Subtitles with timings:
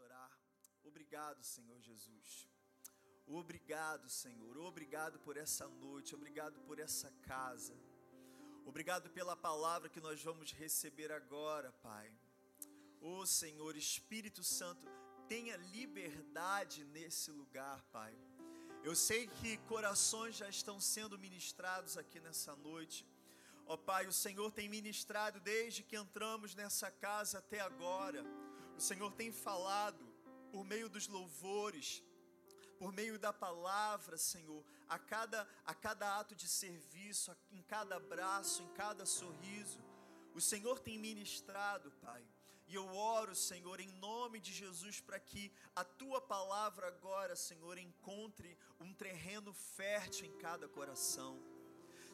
[0.00, 0.32] orar.
[0.84, 2.48] Obrigado, Senhor Jesus.
[3.26, 4.56] Obrigado, Senhor.
[4.58, 6.14] Obrigado por essa noite.
[6.14, 7.74] Obrigado por essa casa.
[8.64, 12.10] Obrigado pela palavra que nós vamos receber agora, Pai.
[13.00, 14.86] Ô oh, Senhor, Espírito Santo,
[15.28, 18.14] tenha liberdade nesse lugar, Pai.
[18.82, 23.06] Eu sei que corações já estão sendo ministrados aqui nessa noite.
[23.66, 28.24] Ó oh, Pai, o Senhor tem ministrado desde que entramos nessa casa até agora.
[28.78, 30.06] O Senhor tem falado
[30.52, 32.00] por meio dos louvores,
[32.78, 38.62] por meio da palavra, Senhor, a cada, a cada ato de serviço, em cada abraço,
[38.62, 39.80] em cada sorriso.
[40.32, 42.24] O Senhor tem ministrado, Pai.
[42.68, 47.78] E eu oro, Senhor, em nome de Jesus, para que a tua palavra agora, Senhor,
[47.78, 51.42] encontre um terreno fértil em cada coração.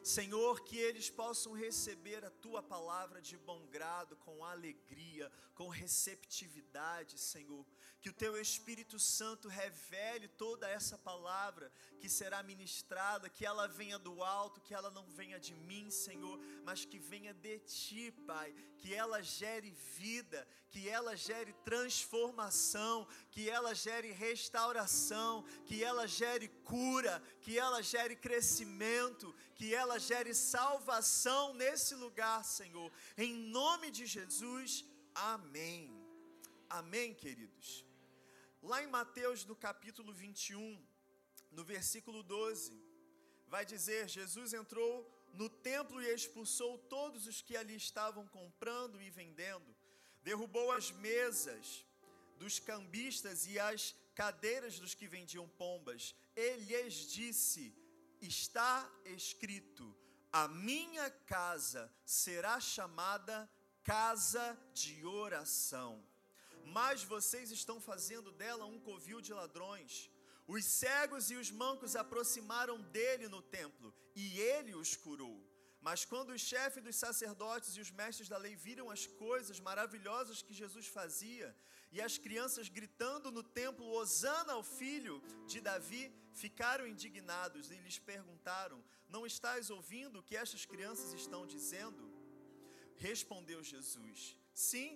[0.05, 7.17] Senhor, que eles possam receber a tua palavra de bom grado, com alegria, com receptividade,
[7.17, 7.65] Senhor.
[7.99, 13.97] Que o teu Espírito Santo revele toda essa palavra que será ministrada, que ela venha
[13.97, 18.53] do alto, que ela não venha de mim, Senhor, mas que venha de ti, Pai.
[18.77, 26.47] Que ela gere vida, que ela gere transformação, que ela gere restauração, que ela gere
[26.63, 32.91] cura, que ela gere crescimento, que ela gere salvação nesse lugar, Senhor.
[33.17, 35.79] Em nome de Jesus, amém.
[36.69, 37.85] Amém, queridos.
[38.61, 40.85] Lá em Mateus, no capítulo 21,
[41.51, 42.77] no versículo 12,
[43.47, 44.93] vai dizer: Jesus entrou
[45.33, 49.75] no templo e expulsou todos os que ali estavam comprando e vendendo,
[50.23, 51.85] derrubou as mesas
[52.37, 56.15] dos cambistas e as cadeiras dos que vendiam pombas.
[56.35, 57.73] Ele lhes disse:
[58.21, 59.95] está escrito:
[60.31, 63.49] A minha casa será chamada
[63.83, 66.03] casa de oração.
[66.65, 70.09] Mas vocês estão fazendo dela um covil de ladrões.
[70.47, 75.37] Os cegos e os mancos aproximaram dele no templo, e ele os curou.
[75.81, 80.41] Mas quando o chefe dos sacerdotes e os mestres da lei viram as coisas maravilhosas
[80.41, 81.55] que Jesus fazia,
[81.95, 87.97] e as crianças gritando no templo, Hosana ao filho de Davi, ficaram indignados e lhes
[87.97, 92.03] perguntaram: Não estás ouvindo o que estas crianças estão dizendo?
[92.97, 94.91] Respondeu Jesus: Sim,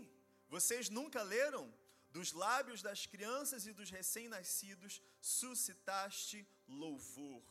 [0.50, 1.74] vocês nunca leram?
[2.12, 7.44] Dos lábios das crianças e dos recém-nascidos suscitaste louvor.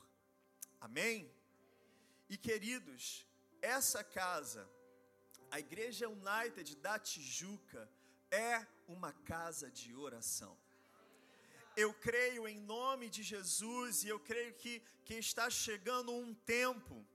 [0.79, 1.33] Amém?
[2.29, 3.25] E queridos,
[3.63, 4.69] essa casa,
[5.51, 7.89] a Igreja United da Tijuca,
[8.31, 10.56] é uma casa de oração.
[11.76, 17.06] Eu creio em nome de Jesus e eu creio que, que está chegando um tempo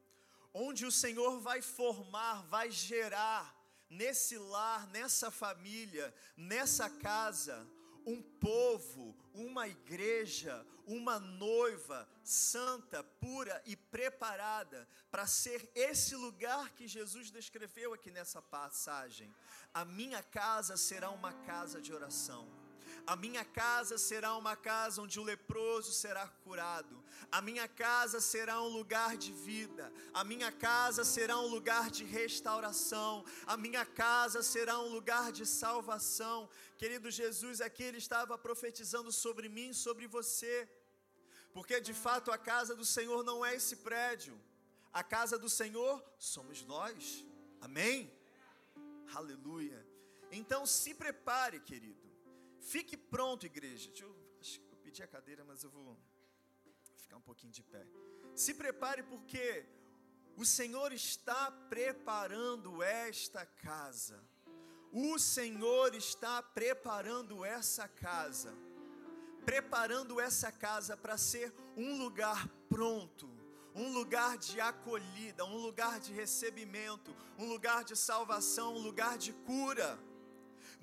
[0.54, 3.44] onde o Senhor vai formar, vai gerar
[3.90, 7.68] nesse lar, nessa família, nessa casa,
[8.06, 16.88] um povo, uma igreja, uma noiva santa, pura e preparada para ser esse lugar que
[16.88, 19.34] Jesus descreveu aqui nessa passagem.
[19.74, 22.63] A minha casa será uma casa de oração.
[23.06, 27.04] A minha casa será uma casa onde o leproso será curado.
[27.30, 29.92] A minha casa será um lugar de vida.
[30.14, 33.26] A minha casa será um lugar de restauração.
[33.46, 36.50] A minha casa será um lugar de salvação.
[36.78, 40.70] Querido Jesus, aqui ele estava profetizando sobre mim, sobre você.
[41.54, 44.40] Porque de fato a casa do Senhor não é esse prédio.
[44.94, 47.26] A casa do Senhor somos nós.
[47.60, 48.18] Amém?
[49.14, 49.86] Aleluia.
[50.32, 52.03] Então se prepare, querido
[52.64, 53.92] Fique pronto, igreja.
[54.00, 54.16] Eu,
[54.72, 55.98] eu pedi a cadeira, mas eu vou
[56.96, 57.86] ficar um pouquinho de pé.
[58.34, 59.66] Se prepare, porque
[60.38, 64.24] o Senhor está preparando esta casa.
[64.92, 68.56] O Senhor está preparando essa casa.
[69.46, 73.30] Preparando essa casa para ser um lugar pronto
[73.76, 79.34] um lugar de acolhida, um lugar de recebimento, um lugar de salvação, um lugar de
[79.34, 80.00] cura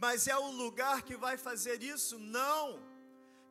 [0.00, 2.18] mas é o lugar que vai fazer isso?
[2.18, 2.80] Não.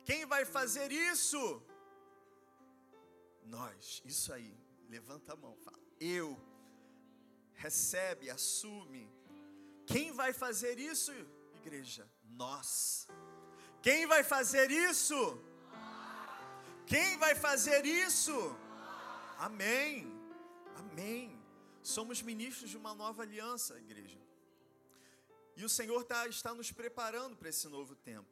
[0.04, 1.62] Quem vai fazer isso?
[3.44, 4.02] Nós.
[4.04, 4.52] Isso aí.
[4.88, 5.78] Levanta a mão, fala.
[6.00, 6.36] Eu.
[7.54, 9.08] Recebe, assume.
[9.86, 11.12] Quem vai fazer isso,
[11.54, 12.10] igreja?
[12.24, 13.06] Nós.
[13.80, 15.40] Quem vai fazer isso?
[16.84, 18.56] Quem vai fazer isso?
[19.38, 20.04] Amém.
[20.74, 21.40] Amém.
[21.80, 24.18] Somos ministros de uma nova aliança, igreja.
[25.60, 28.30] E o Senhor tá, está nos preparando para esse novo tempo.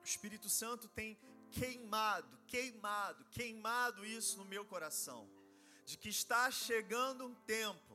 [0.00, 1.18] O Espírito Santo tem
[1.50, 5.28] queimado, queimado, queimado isso no meu coração.
[5.84, 7.94] De que está chegando um tempo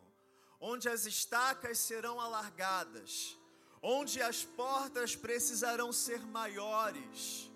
[0.60, 3.36] onde as estacas serão alargadas,
[3.82, 7.50] onde as portas precisarão ser maiores,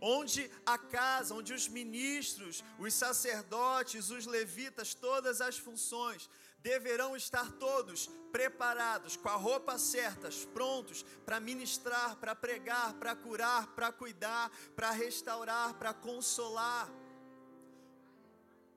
[0.00, 6.30] onde a casa, onde os ministros, os sacerdotes, os levitas, todas as funções
[6.62, 13.66] deverão estar todos preparados, com a roupa certas, prontos para ministrar, para pregar, para curar,
[13.74, 16.88] para cuidar, para restaurar, para consolar.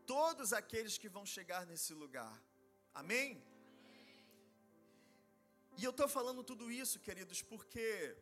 [0.06, 2.36] Todos aqueles que vão chegar nesse lugar.
[2.94, 3.42] Amém?
[5.78, 8.16] E eu estou falando tudo isso, queridos, porque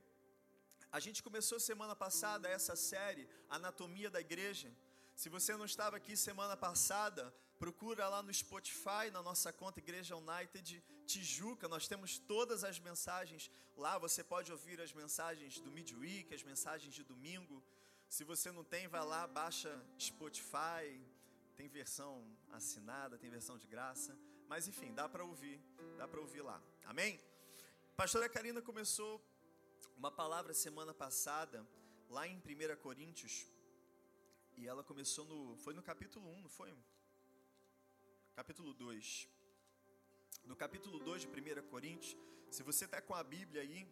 [0.92, 4.70] a gente começou semana passada essa série, Anatomia da Igreja.
[5.16, 10.16] Se você não estava aqui semana passada, procura lá no Spotify, na nossa conta Igreja
[10.16, 11.68] United Tijuca.
[11.68, 14.00] Nós temos todas as mensagens lá.
[14.00, 17.64] Você pode ouvir as mensagens do Midweek, as mensagens de domingo.
[18.10, 20.88] Se você não tem, vai lá, baixa Spotify.
[21.56, 22.12] Tem versão
[22.52, 24.18] assinada, tem versão de graça.
[24.50, 25.62] Mas enfim, dá para ouvir,
[26.00, 26.60] dá para ouvir lá.
[26.86, 27.22] Amém?
[27.96, 29.24] Pastora Karina começou
[29.96, 31.64] uma palavra semana passada,
[32.10, 33.46] lá em 1 Coríntios.
[34.58, 35.56] E ela começou no.
[35.58, 36.74] Foi no capítulo 1, não foi?
[38.40, 39.30] Capítulo 2.
[40.46, 42.18] No capítulo 2 de 1 Coríntios,
[42.50, 43.88] se você está com a Bíblia aí,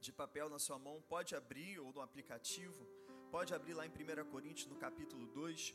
[0.00, 2.84] de papel na sua mão, pode abrir, ou no aplicativo,
[3.30, 5.74] pode abrir lá em 1 Coríntios, no capítulo 2.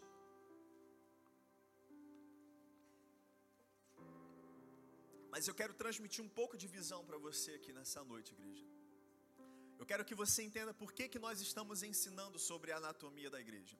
[5.32, 8.66] Mas eu quero transmitir um pouco de visão para você aqui nessa noite, igreja.
[9.80, 13.40] Eu quero que você entenda por que, que nós estamos ensinando sobre a anatomia da
[13.40, 13.78] igreja.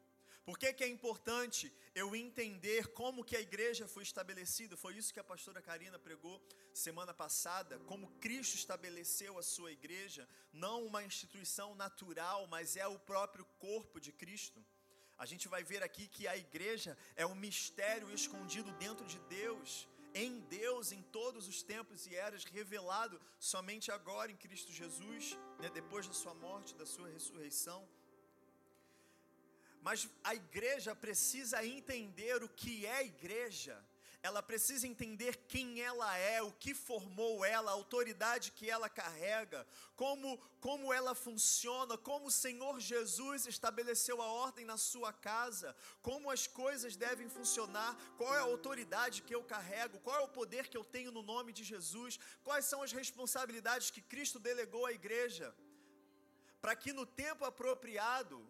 [0.50, 4.76] Por que, que é importante eu entender como que a igreja foi estabelecida?
[4.76, 6.42] Foi isso que a pastora Karina pregou
[6.74, 12.98] semana passada, como Cristo estabeleceu a sua igreja, não uma instituição natural, mas é o
[12.98, 14.60] próprio corpo de Cristo.
[15.20, 19.88] A gente vai ver aqui que a igreja é um mistério escondido dentro de Deus,
[20.16, 25.70] em Deus, em todos os tempos e eras, revelado somente agora em Cristo Jesus, né,
[25.70, 27.88] depois da sua morte, da sua ressurreição.
[29.82, 33.82] Mas a igreja precisa entender o que é igreja.
[34.22, 39.66] Ela precisa entender quem ela é, o que formou ela, a autoridade que ela carrega,
[39.96, 46.30] como, como ela funciona, como o Senhor Jesus estabeleceu a ordem na sua casa, como
[46.30, 50.68] as coisas devem funcionar, qual é a autoridade que eu carrego, qual é o poder
[50.68, 54.92] que eu tenho no nome de Jesus, quais são as responsabilidades que Cristo delegou à
[54.92, 55.56] igreja,
[56.60, 58.46] para que no tempo apropriado,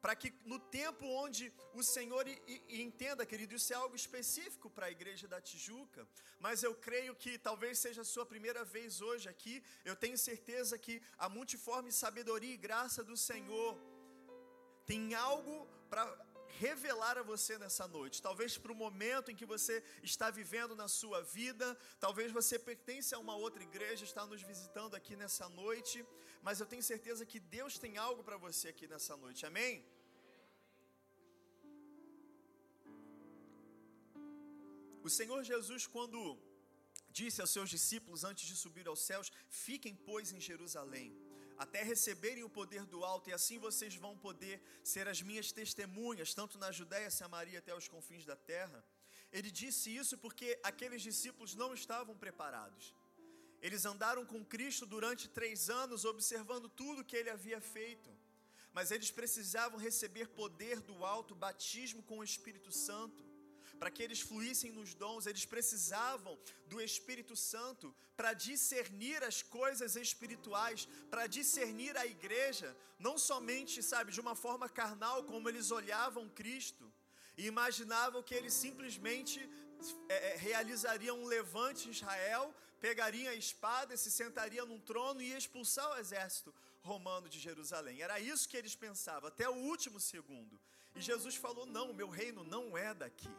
[0.00, 4.70] para que no tempo onde o Senhor e, e, entenda, querido, isso é algo específico
[4.70, 6.08] para a igreja da Tijuca,
[6.38, 9.62] mas eu creio que talvez seja a sua primeira vez hoje aqui.
[9.84, 13.78] Eu tenho certeza que a multiforme sabedoria e graça do Senhor
[14.86, 16.04] tem algo para
[16.58, 18.22] revelar a você nessa noite.
[18.22, 23.14] Talvez para o momento em que você está vivendo na sua vida, talvez você pertence
[23.14, 26.04] a uma outra igreja, está nos visitando aqui nessa noite
[26.42, 29.84] mas eu tenho certeza que Deus tem algo para você aqui nessa noite, amém?
[35.02, 36.20] O Senhor Jesus, quando
[37.18, 41.08] disse aos seus discípulos antes de subir aos céus: Fiquem, pois, em Jerusalém,
[41.64, 46.32] até receberem o poder do alto, e assim vocês vão poder ser as minhas testemunhas,
[46.32, 48.82] tanto na Judéia, Samaria, até os confins da terra.
[49.30, 52.94] Ele disse isso porque aqueles discípulos não estavam preparados.
[53.60, 58.10] Eles andaram com Cristo durante três anos, observando tudo que ele havia feito.
[58.72, 63.22] Mas eles precisavam receber poder do alto, batismo com o Espírito Santo.
[63.80, 67.86] Para que eles fluíssem nos dons, eles precisavam do Espírito Santo
[68.18, 72.70] para discernir as coisas espirituais, para discernir a igreja,
[73.06, 76.86] não somente, sabe, de uma forma carnal, como eles olhavam Cristo
[77.38, 79.38] e imaginavam que eles simplesmente
[80.08, 85.28] é, é realizariam um levante em Israel pegaria a espada, se sentaria num trono e
[85.28, 88.00] ia expulsar o exército romano de Jerusalém.
[88.00, 90.58] Era isso que eles pensavam, até o último segundo.
[90.94, 93.30] E Jesus falou: Não, meu reino não é daqui,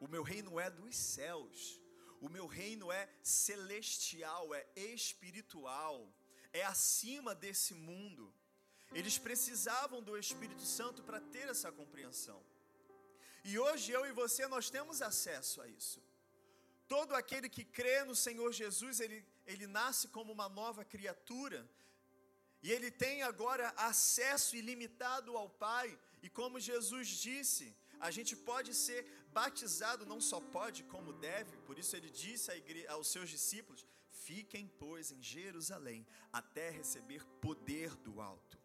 [0.00, 1.80] o meu reino é dos céus,
[2.20, 6.12] o meu reino é celestial, é espiritual,
[6.52, 8.32] é acima desse mundo.
[8.92, 12.40] Eles precisavam do Espírito Santo para ter essa compreensão.
[13.44, 16.00] E hoje eu e você nós temos acesso a isso.
[16.88, 21.68] Todo aquele que crê no Senhor Jesus, ele, ele nasce como uma nova criatura.
[22.62, 25.98] E ele tem agora acesso ilimitado ao Pai.
[26.22, 27.66] E como Jesus disse,
[28.00, 29.00] a gente pode ser
[29.38, 31.54] batizado, não só pode, como deve.
[31.68, 32.50] Por isso ele disse
[32.88, 38.58] aos seus discípulos: Fiquem, pois, em Jerusalém, até receber poder do alto.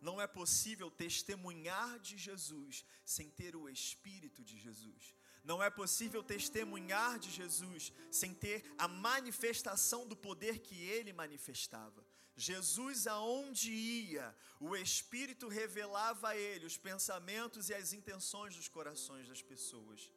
[0.00, 5.14] Não é possível testemunhar de Jesus sem ter o Espírito de Jesus.
[5.44, 12.02] Não é possível testemunhar de Jesus sem ter a manifestação do poder que ele manifestava.
[12.38, 19.26] Jesus, aonde ia, o Espírito revelava a ele os pensamentos e as intenções dos corações
[19.28, 20.12] das pessoas.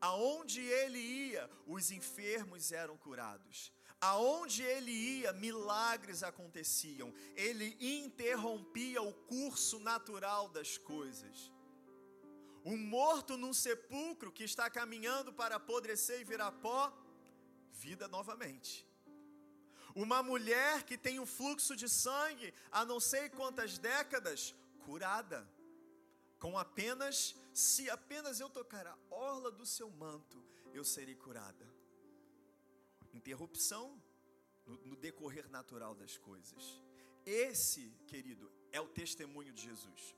[0.00, 3.72] Aonde ele ia, os enfermos eram curados.
[4.00, 7.14] Aonde ele ia, milagres aconteciam.
[7.36, 11.52] Ele interrompia o curso natural das coisas.
[12.64, 16.92] Um morto num sepulcro que está caminhando para apodrecer e virar pó,
[17.70, 18.84] vida novamente.
[19.94, 25.48] Uma mulher que tem um fluxo de sangue há não sei quantas décadas, curada.
[26.38, 31.66] Com apenas, se apenas eu tocar a orla do seu manto, eu serei curada.
[33.12, 34.02] Interrupção
[34.66, 36.80] no, no decorrer natural das coisas.
[37.24, 40.16] Esse, querido, é o testemunho de Jesus.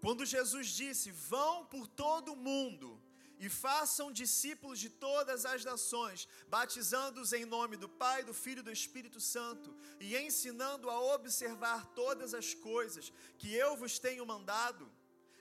[0.00, 3.02] Quando Jesus disse: Vão por todo o mundo
[3.38, 8.68] e façam discípulos de todas as nações, batizando-os em nome do Pai, do Filho e
[8.68, 14.90] do Espírito Santo, e ensinando a observar todas as coisas que eu vos tenho mandado.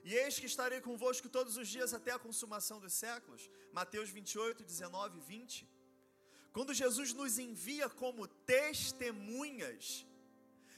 [0.04, 3.50] E eis que estarei convosco todos os dias até a consumação dos séculos.
[3.74, 5.68] Mateus 28, 19 e 20.
[6.54, 10.06] Quando Jesus nos envia como testemunhas,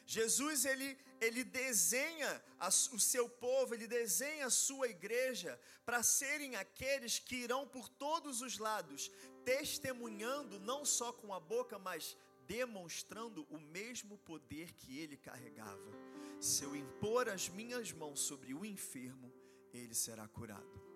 [0.06, 2.44] Jesus ele, ele desenha
[2.92, 8.42] o seu povo, ele desenha a sua igreja para serem aqueles que irão por todos
[8.42, 9.12] os lados,
[9.44, 12.16] testemunhando não só com a boca, mas
[12.48, 15.92] demonstrando o mesmo poder que ele carregava.
[16.40, 19.32] Se eu impor as minhas mãos sobre o enfermo,
[19.74, 20.90] ele será curado.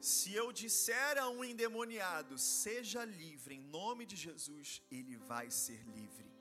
[0.00, 5.82] Se eu disser a um endemoniado, seja livre em nome de Jesus, ele vai ser
[5.88, 6.39] livre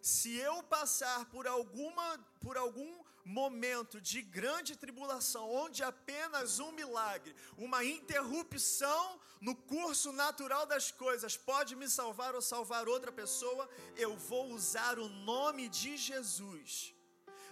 [0.00, 7.34] se eu passar por alguma por algum momento de grande tribulação, onde apenas um milagre,
[7.58, 14.16] uma interrupção no curso natural das coisas pode me salvar ou salvar outra pessoa, eu
[14.16, 16.94] vou usar o nome de Jesus.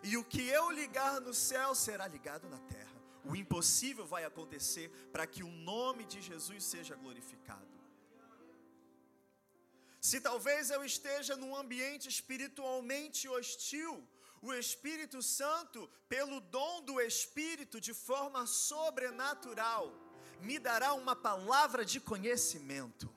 [0.02, 2.96] E o que eu ligar no céu será ligado na terra.
[3.24, 7.75] O impossível vai acontecer para que o nome de Jesus seja glorificado.
[10.06, 14.06] Se talvez eu esteja num ambiente espiritualmente hostil,
[14.40, 19.92] o Espírito Santo, pelo dom do Espírito, de forma sobrenatural,
[20.40, 23.12] me dará uma palavra de conhecimento.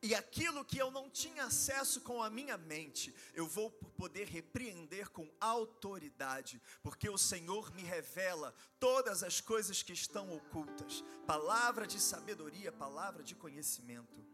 [0.00, 5.10] E aquilo que eu não tinha acesso com a minha mente, eu vou poder repreender
[5.10, 11.04] com autoridade, porque o Senhor me revela todas as coisas que estão ocultas.
[11.26, 14.24] Palavra de sabedoria, palavra de conhecimento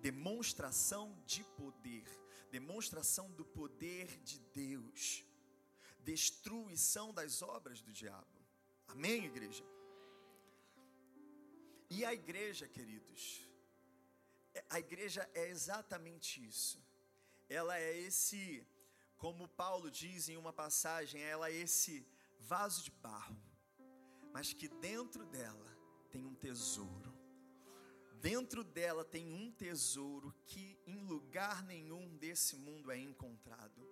[0.00, 2.08] demonstração de poder,
[2.50, 5.24] demonstração do poder de Deus,
[6.00, 8.38] destruição das obras do diabo.
[8.88, 9.64] Amém, igreja?
[11.88, 13.48] E a igreja, queridos,
[14.68, 16.82] a igreja é exatamente isso.
[17.48, 18.66] Ela é esse,
[19.16, 22.06] como Paulo diz em uma passagem, ela é esse
[22.38, 23.36] vaso de barro,
[24.32, 25.70] mas que dentro dela
[26.10, 27.09] tem um tesouro
[28.20, 33.88] Dentro dela tem um tesouro que em lugar nenhum desse mundo é encontrado.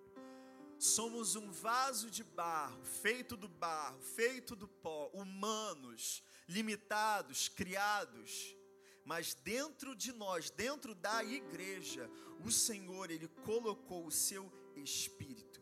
[0.77, 8.55] Somos um vaso de barro, feito do barro, feito do pó, humanos, limitados, criados.
[9.03, 12.07] Mas dentro de nós, dentro da igreja,
[12.45, 15.59] o Senhor, Ele colocou o seu Espírito.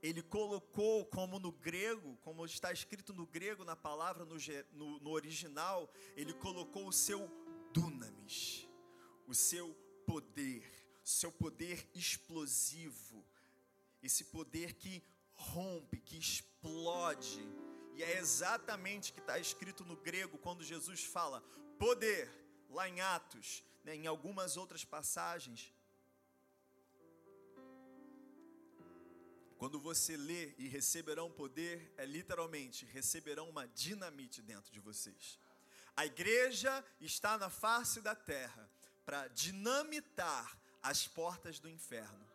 [0.00, 4.36] Ele colocou, como no grego, como está escrito no grego, na palavra, no,
[4.72, 7.26] no, no original, Ele colocou o seu
[7.74, 8.68] dunamis,
[9.26, 9.74] o seu
[10.06, 10.64] poder,
[11.02, 13.26] seu poder explosivo,
[14.02, 15.02] esse poder que
[15.34, 17.42] rompe, que explode.
[17.96, 21.40] E é exatamente o que está escrito no grego quando Jesus fala
[21.78, 22.30] poder,
[22.70, 25.72] lá em Atos, né, em algumas outras passagens.
[29.58, 35.38] Quando você lê e receberão poder, é literalmente receberão uma dinamite dentro de vocês.
[35.96, 38.68] A igreja está na face da terra
[39.04, 42.26] para dinamitar as portas do inferno,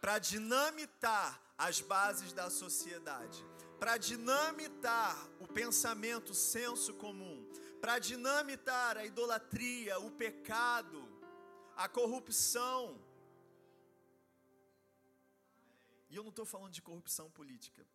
[0.00, 3.42] para dinamitar as bases da sociedade,
[3.78, 11.00] para dinamitar o pensamento, o senso comum, para dinamitar a idolatria, o pecado,
[11.76, 13.02] a corrupção.
[16.10, 17.86] E eu não estou falando de corrupção política,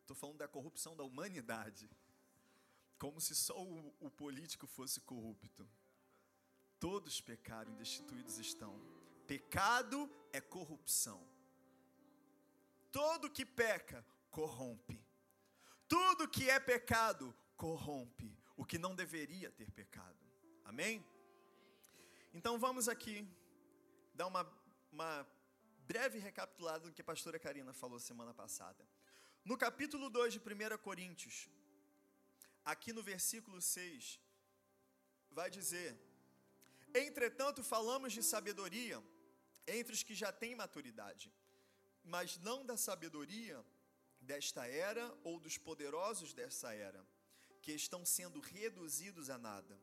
[0.00, 1.88] estou falando da corrupção da humanidade
[3.02, 5.68] como se só o, o político fosse corrupto.
[6.78, 8.80] Todos pecaram e destituídos estão.
[9.26, 11.20] Pecado é corrupção.
[12.92, 15.04] Todo que peca, corrompe.
[15.88, 18.38] Tudo que é pecado, corrompe.
[18.56, 20.24] o que não deveria ter pecado.
[20.64, 21.04] Amém?
[22.32, 23.28] Então vamos aqui
[24.14, 24.48] dar uma,
[24.92, 25.26] uma
[25.88, 28.88] breve recapitulada do que a pastora Karina falou semana passada.
[29.44, 31.50] No capítulo 2 de 1 Coríntios,
[32.64, 34.20] aqui no versículo 6,
[35.30, 35.96] vai dizer:
[36.94, 39.02] Entretanto, falamos de sabedoria
[39.66, 41.32] entre os que já têm maturidade,
[42.04, 43.64] mas não da sabedoria
[44.20, 47.04] desta era ou dos poderosos dessa era,
[47.60, 49.78] que estão sendo reduzidos a nada.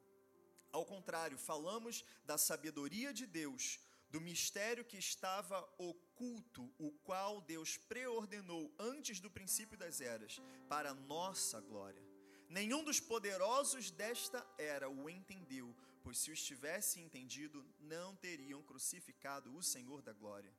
[0.71, 7.77] Ao contrário, falamos da sabedoria de Deus, do mistério que estava oculto, o qual Deus
[7.77, 12.08] preordenou antes do princípio das eras, para nossa glória.
[12.49, 19.55] Nenhum dos poderosos desta era o entendeu, pois se o estivesse entendido, não teriam crucificado
[19.55, 20.51] o Senhor da glória.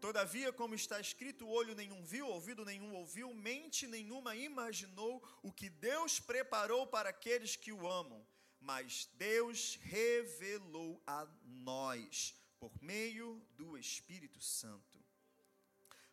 [0.00, 5.70] Todavia, como está escrito, olho nenhum viu, ouvido nenhum ouviu, mente nenhuma imaginou o que
[5.70, 8.26] Deus preparou para aqueles que o amam.
[8.58, 14.98] Mas Deus revelou a nós por meio do Espírito Santo.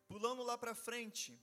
[0.08, 1.40] Pulando lá para frente,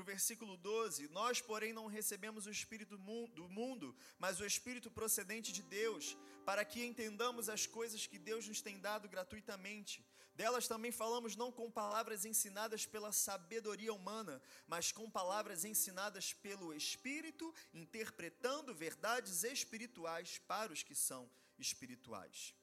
[0.00, 4.90] para o versículo 12: Nós, porém, não recebemos o Espírito do mundo, mas o Espírito
[4.90, 10.04] procedente de Deus, para que entendamos as coisas que Deus nos tem dado gratuitamente.
[10.34, 16.72] Delas também falamos não com palavras ensinadas pela sabedoria humana, mas com palavras ensinadas pelo
[16.72, 22.54] Espírito, interpretando verdades espirituais para os que são espirituais.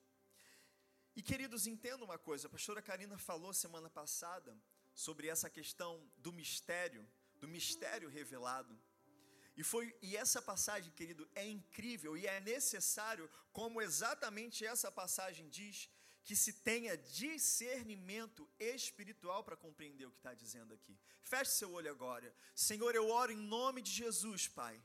[1.16, 4.58] E queridos, entenda uma coisa, a pastora Karina falou semana passada
[4.98, 7.08] sobre essa questão do mistério,
[7.40, 8.78] do mistério revelado.
[9.56, 15.50] E foi e essa passagem, querido, é incrível e é necessário, como exatamente essa passagem
[15.50, 15.90] diz,
[16.24, 21.00] que se tenha discernimento espiritual para compreender o que está dizendo aqui.
[21.24, 22.36] Feche seu olho agora.
[22.54, 24.80] Senhor, eu oro em nome de Jesus, Pai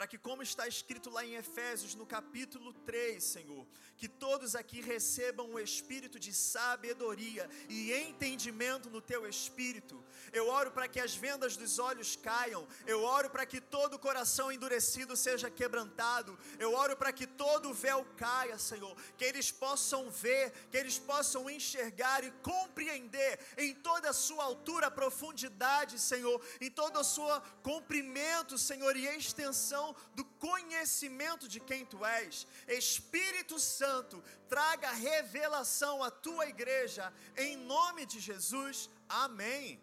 [0.00, 3.66] para que, como está escrito lá em Efésios, no capítulo 3, Senhor,
[3.98, 10.02] que todos aqui recebam o espírito de sabedoria e entendimento no teu espírito.
[10.32, 14.50] Eu oro para que as vendas dos olhos caiam, eu oro para que todo coração
[14.50, 20.50] endurecido seja quebrantado, eu oro para que todo véu caia, Senhor, que eles possam ver,
[20.70, 26.98] que eles possam enxergar e compreender em toda a sua altura, profundidade, Senhor, em todo
[26.98, 27.28] o seu
[27.62, 32.46] comprimento, Senhor, e extensão do conhecimento de quem tu és.
[32.68, 38.90] Espírito Santo, traga revelação à tua igreja, em nome de Jesus.
[39.08, 39.80] Amém.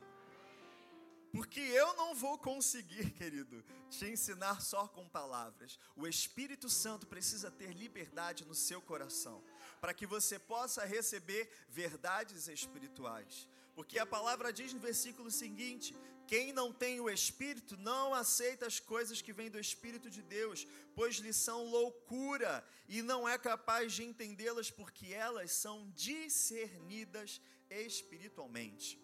[1.31, 5.79] Porque eu não vou conseguir, querido, te ensinar só com palavras.
[5.95, 9.43] O Espírito Santo precisa ter liberdade no seu coração,
[9.79, 13.47] para que você possa receber verdades espirituais.
[13.75, 15.95] Porque a palavra diz no versículo seguinte:
[16.27, 20.67] quem não tem o Espírito não aceita as coisas que vêm do Espírito de Deus,
[20.93, 28.99] pois lhe são loucura e não é capaz de entendê-las porque elas são discernidas espiritualmente.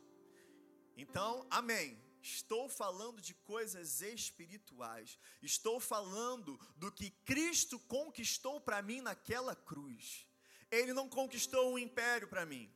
[0.97, 1.97] Então, amém.
[2.21, 5.19] Estou falando de coisas espirituais.
[5.41, 10.25] Estou falando do que Cristo conquistou para mim naquela cruz.
[10.71, 12.71] Ele não conquistou um império para mim.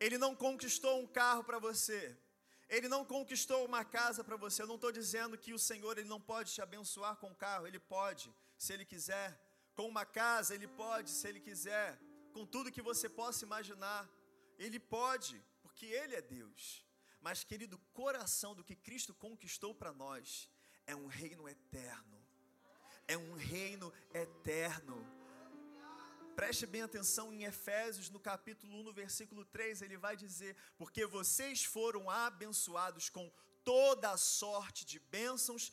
[0.00, 2.16] Ele não conquistou um carro para você.
[2.68, 4.62] Ele não conquistou uma casa para você.
[4.62, 7.66] Eu não estou dizendo que o Senhor ele não pode te abençoar com um carro.
[7.66, 9.40] Ele pode, se Ele quiser.
[9.74, 12.00] Com uma casa, Ele pode, se Ele quiser.
[12.32, 14.08] Com tudo que você possa imaginar.
[14.58, 16.84] Ele pode, porque Ele é Deus.
[17.20, 20.50] Mas, querido, coração do que Cristo conquistou para nós
[20.86, 22.22] é um reino eterno.
[23.06, 25.13] É um reino eterno
[26.34, 31.06] Preste bem atenção em Efésios, no capítulo 1, no versículo 3, ele vai dizer: Porque
[31.06, 35.72] vocês foram abençoados com toda a sorte de bênçãos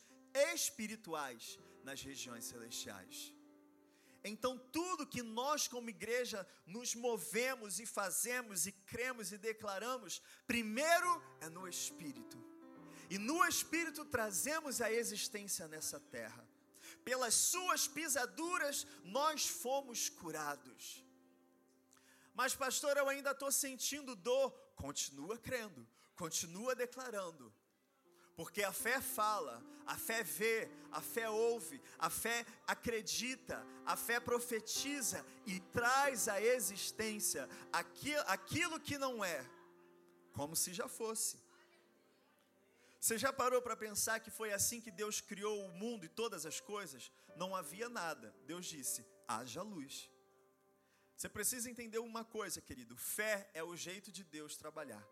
[0.54, 3.34] espirituais nas regiões celestiais.
[4.24, 11.20] Então, tudo que nós, como igreja, nos movemos e fazemos e cremos e declaramos, primeiro
[11.40, 12.38] é no Espírito.
[13.10, 16.51] E no Espírito trazemos a existência nessa terra
[17.04, 21.04] pelas suas pisaduras nós fomos curados.
[22.34, 24.50] Mas, pastor, eu ainda estou sentindo dor.
[24.76, 25.86] Continua crendo,
[26.16, 27.52] continua declarando.
[28.34, 34.18] Porque a fé fala, a fé vê, a fé ouve, a fé acredita, a fé
[34.18, 39.44] profetiza e traz à existência aquilo, que não é,
[40.32, 41.38] como se já fosse.
[43.02, 46.46] Você já parou para pensar que foi assim que Deus criou o mundo e todas
[46.46, 47.10] as coisas?
[47.34, 48.32] Não havia nada.
[48.46, 50.08] Deus disse: haja luz.
[51.16, 55.04] Você precisa entender uma coisa, querido: fé é o jeito de Deus trabalhar.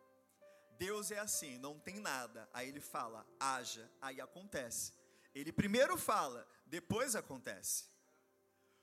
[0.79, 2.49] Deus é assim, não tem nada.
[2.55, 4.93] Aí ele fala, haja, aí acontece.
[5.35, 7.87] Ele primeiro fala, depois acontece.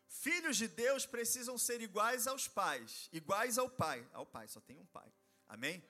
[0.10, 4.06] Filhos de Deus precisam ser iguais aos pais, iguais ao pai.
[4.12, 5.10] Ao pai, só tem um pai.
[5.48, 5.82] Amém?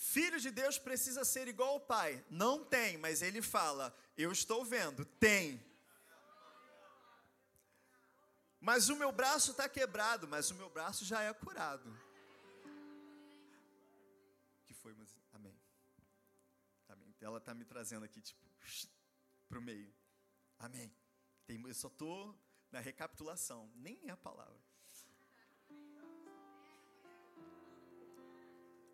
[0.00, 2.24] Filho de Deus precisa ser igual ao pai.
[2.30, 5.04] Não tem, mas ele fala: Eu estou vendo.
[5.04, 5.62] Tem.
[8.58, 11.94] Mas o meu braço está quebrado, mas o meu braço já é curado.
[14.64, 15.54] que foi, mas amém.
[16.88, 17.14] Amém.
[17.20, 18.40] Ela está me trazendo aqui, tipo,
[19.50, 19.94] para o meio.
[20.58, 20.90] Amém.
[21.46, 22.34] Tem, eu só estou
[22.72, 24.58] na recapitulação, nem é a palavra.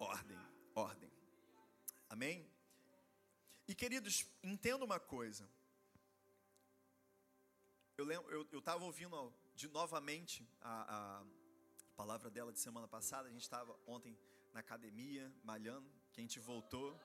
[0.01, 0.46] Ordem
[0.77, 1.11] ordem.
[2.09, 2.49] Amém?
[3.67, 5.49] E queridos, entenda uma coisa.
[7.97, 11.25] Eu lembro, eu estava ouvindo de novamente a, a,
[11.97, 13.27] palavra dela de semana passada.
[13.27, 14.17] A gente estava ontem
[14.53, 15.91] na academia, malhando.
[16.13, 16.99] Que a gente voltou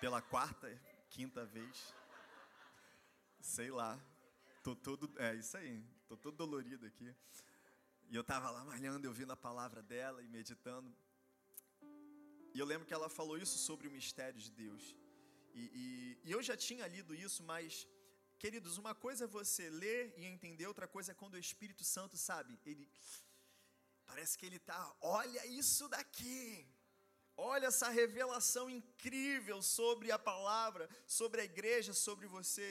[0.00, 0.68] pela quarta,
[1.08, 1.94] quinta vez.
[3.40, 3.98] Sei lá.
[4.64, 5.82] Tô todo, é isso aí.
[6.08, 7.14] Tô todo dolorido aqui.
[8.08, 10.92] E eu estava lá malhando, ouvindo a palavra dela e meditando.
[12.54, 14.84] E eu lembro que ela falou isso sobre o mistério de Deus.
[15.54, 17.86] E, e, e, eu já tinha lido isso, mas,
[18.38, 22.16] queridos, uma coisa é você ler e entender, outra coisa é quando o Espírito Santo,
[22.16, 22.88] sabe, ele.
[24.10, 26.66] Parece que ele está, olha isso daqui.
[27.36, 32.68] Olha essa revelação incrível sobre a palavra, sobre a igreja, sobre você.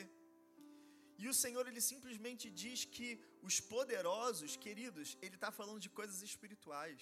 [1.18, 3.08] E o Senhor, ele simplesmente diz que
[3.42, 7.02] os poderosos, queridos, ele está falando de coisas espirituais.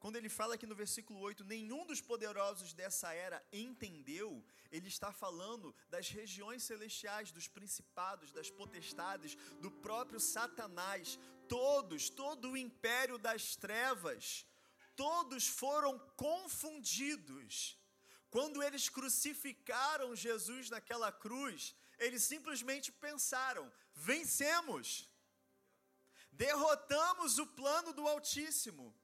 [0.00, 5.12] Quando ele fala aqui no versículo 8, nenhum dos poderosos dessa era entendeu, ele está
[5.12, 11.18] falando das regiões celestiais, dos principados, das potestades, do próprio Satanás.
[11.46, 14.46] Todos, todo o império das trevas,
[14.96, 17.76] todos foram confundidos.
[18.30, 25.06] Quando eles crucificaram Jesus naquela cruz, eles simplesmente pensaram: vencemos,
[26.32, 28.94] derrotamos o plano do Altíssimo.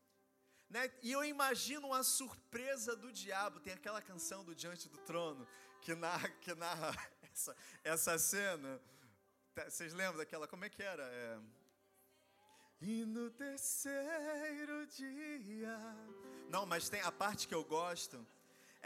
[0.68, 0.90] Né?
[1.02, 3.60] E eu imagino a surpresa do diabo.
[3.60, 5.46] Tem aquela canção do Diante do Trono
[5.80, 6.94] que narra, que narra
[7.32, 8.80] essa, essa cena.
[9.54, 10.48] Tá, vocês lembram daquela?
[10.48, 11.02] Como é que era?
[11.04, 11.38] É...
[12.80, 15.78] E no terceiro dia.
[16.50, 18.26] Não, mas tem a parte que eu gosto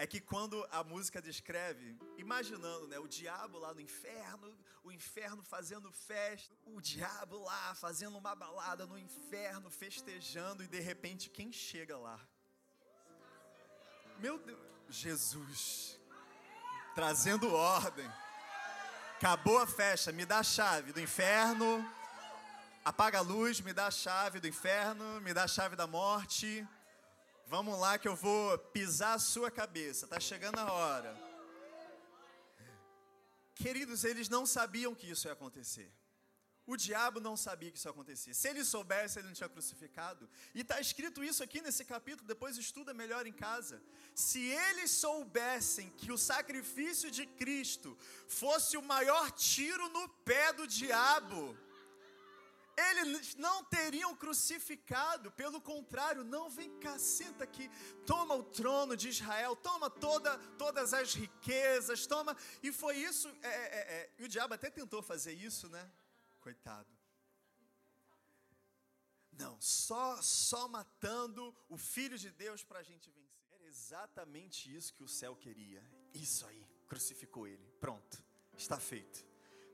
[0.03, 4.51] é que quando a música descreve, imaginando, né, o diabo lá no inferno,
[4.83, 10.81] o inferno fazendo festa, o diabo lá fazendo uma balada no inferno, festejando, e de
[10.81, 12.19] repente quem chega lá?
[14.19, 14.59] Meu Deus,
[14.89, 16.01] Jesus,
[16.95, 18.11] trazendo ordem.
[19.19, 21.87] Acabou a festa, me dá a chave do inferno,
[22.83, 26.67] apaga a luz, me dá a chave do inferno, me dá a chave da morte.
[27.51, 30.07] Vamos lá que eu vou pisar a sua cabeça.
[30.07, 31.13] Tá chegando a hora.
[33.57, 35.93] Queridos, eles não sabiam que isso ia acontecer.
[36.65, 38.35] O diabo não sabia que isso ia acontecer.
[38.35, 40.31] Se ele soubesse, ele não tinha crucificado.
[40.55, 43.83] E está escrito isso aqui nesse capítulo, depois estuda melhor em casa.
[44.15, 50.69] Se eles soubessem que o sacrifício de Cristo fosse o maior tiro no pé do
[50.69, 51.59] diabo,
[52.81, 57.71] eles não teriam crucificado, pelo contrário, não vem cá, senta aqui,
[58.07, 62.37] toma o trono de Israel, toma toda, todas as riquezas, toma.
[62.63, 65.91] E foi isso, é, é, é, e o diabo até tentou fazer isso, né?
[66.41, 66.89] Coitado.
[69.33, 73.31] Não, só, só matando o Filho de Deus para a gente vencer.
[73.53, 75.83] Era exatamente isso que o céu queria.
[76.13, 77.65] Isso aí, crucificou ele.
[77.81, 78.23] Pronto,
[78.57, 79.25] está feito.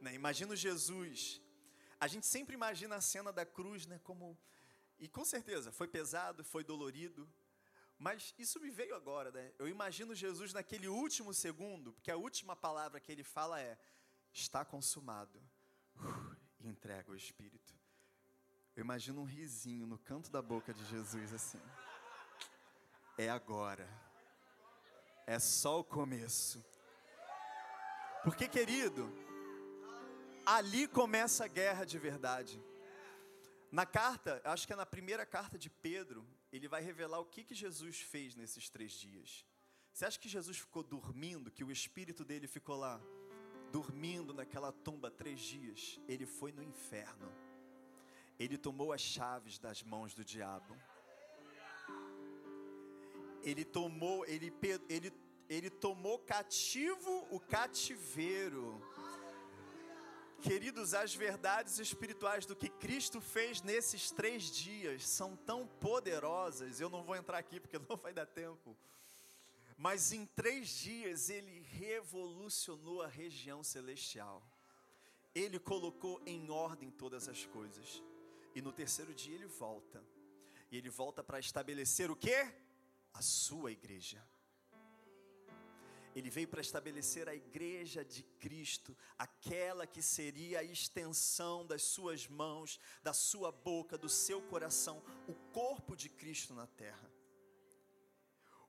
[0.01, 0.15] Né?
[0.15, 1.43] Imagina Jesus
[1.99, 4.39] a gente sempre imagina a cena da cruz, né, como
[4.99, 7.29] e com certeza foi pesado, foi dolorido,
[7.99, 9.53] mas isso me veio agora, né?
[9.59, 13.79] Eu imagino Jesus naquele último segundo, porque a última palavra que ele fala é:
[14.33, 15.39] está consumado.
[15.97, 17.75] Uh, e entrega o Espírito.
[18.75, 21.61] Eu imagino um risinho no canto da boca de Jesus assim.
[23.17, 23.89] É agora.
[25.27, 26.63] É só o começo.
[28.23, 29.11] Porque, querido,
[30.47, 32.63] ali começa a guerra de verdade.
[33.73, 37.43] Na carta, acho que é na primeira carta de Pedro, ele vai revelar o que,
[37.43, 39.45] que Jesus fez nesses três dias.
[39.93, 43.01] Você acha que Jesus ficou dormindo, que o espírito dele ficou lá,
[43.73, 45.99] dormindo naquela tumba três dias?
[46.07, 47.33] Ele foi no inferno.
[48.39, 50.77] Ele tomou as chaves das mãos do diabo.
[53.43, 54.53] Ele tomou, ele,
[54.89, 55.13] ele,
[55.49, 58.81] ele tomou cativo o cativeiro
[60.47, 66.89] Queridos, as verdades espirituais do que Cristo fez nesses três dias são tão poderosas, eu
[66.89, 68.77] não vou entrar aqui porque não vai dar tempo.
[69.77, 74.41] Mas em três dias ele revolucionou a região celestial.
[75.35, 78.01] ele colocou em ordem todas as coisas.
[78.55, 80.01] E no terceiro dia ele volta.
[80.71, 82.55] E ele volta para estabelecer o quê?
[83.13, 84.25] A sua igreja.
[86.17, 92.27] Ele veio para estabelecer a igreja de Cristo, aquela que seria a extensão das suas
[92.27, 97.16] mãos, da sua boca, do seu coração, o corpo de Cristo na terra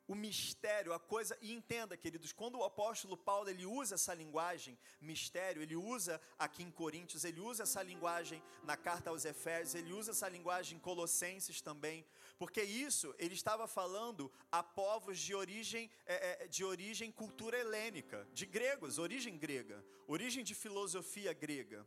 [0.08, 4.78] o mistério, a coisa, e entenda, queridos, quando o apóstolo Paulo ele usa essa linguagem,
[5.02, 9.92] mistério, ele usa aqui em Coríntios, ele usa essa linguagem na carta aos Efésios, ele
[9.92, 12.06] usa essa linguagem em Colossenses também,
[12.40, 18.26] porque isso ele estava falando a povos de origem, é, é, de origem cultura helênica,
[18.34, 21.86] de gregos, origem grega, origem de filosofia grega.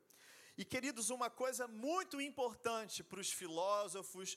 [0.60, 4.36] E queridos, uma coisa muito importante para os filósofos,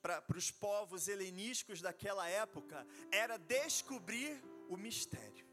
[0.00, 5.46] para os povos helenísticos daquela época, era descobrir o mistério.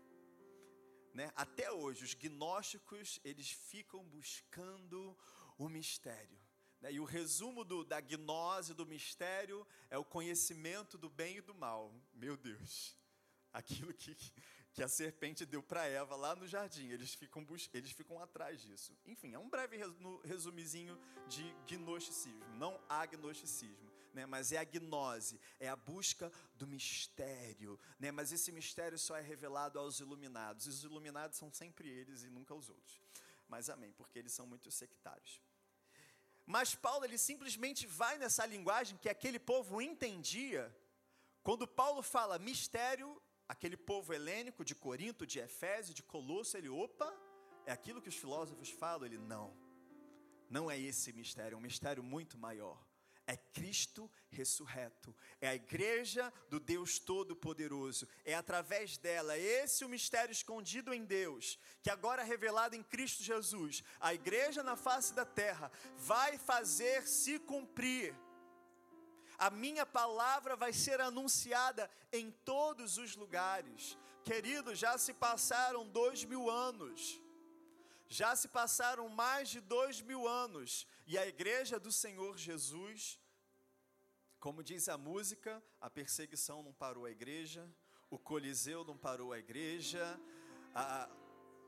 [1.14, 1.30] Né?
[1.36, 5.18] Até hoje, os gnósticos, eles ficam buscando
[5.58, 6.40] o mistério.
[6.80, 6.94] Né?
[6.94, 11.54] E o resumo do, da gnose, do mistério, é o conhecimento do bem e do
[11.54, 11.94] mal.
[12.14, 12.96] Meu Deus,
[13.52, 14.16] aquilo que
[14.80, 16.88] que a serpente deu para Eva lá no jardim.
[16.88, 18.98] Eles ficam, eles ficam atrás disso.
[19.06, 19.78] Enfim, é um breve
[20.24, 22.46] resumizinho de gnosticismo.
[22.56, 24.26] Não agnosticismo, né?
[24.26, 27.78] mas é a gnose, é a busca do mistério.
[28.00, 28.10] Né?
[28.10, 30.66] Mas esse mistério só é revelado aos iluminados.
[30.66, 33.02] Os iluminados são sempre eles e nunca os outros.
[33.50, 35.42] Mas amém, porque eles são muito sectários.
[36.46, 40.74] Mas Paulo ele simplesmente vai nessa linguagem que aquele povo entendia.
[41.44, 47.12] Quando Paulo fala mistério, aquele povo helênico de Corinto, de Efésio, de Colosso, ele, opa,
[47.66, 49.08] é aquilo que os filósofos falam?
[49.08, 49.58] Ele, não,
[50.48, 52.80] não é esse mistério, é um mistério muito maior.
[53.26, 59.90] É Cristo ressurreto, é a igreja do Deus Todo-Poderoso, é através dela, é esse o
[59.90, 65.14] mistério escondido em Deus, que agora é revelado em Cristo Jesus, a igreja na face
[65.14, 68.16] da terra vai fazer se cumprir
[69.40, 73.98] a minha palavra vai ser anunciada em todos os lugares.
[74.24, 77.22] Querido, já se passaram dois mil anos,
[78.10, 83.18] já se passaram mais de dois mil anos, e a igreja do Senhor Jesus,
[84.40, 87.68] como diz a música, a perseguição não parou a igreja,
[88.10, 90.20] o Coliseu não parou a igreja,
[90.76, 91.10] a,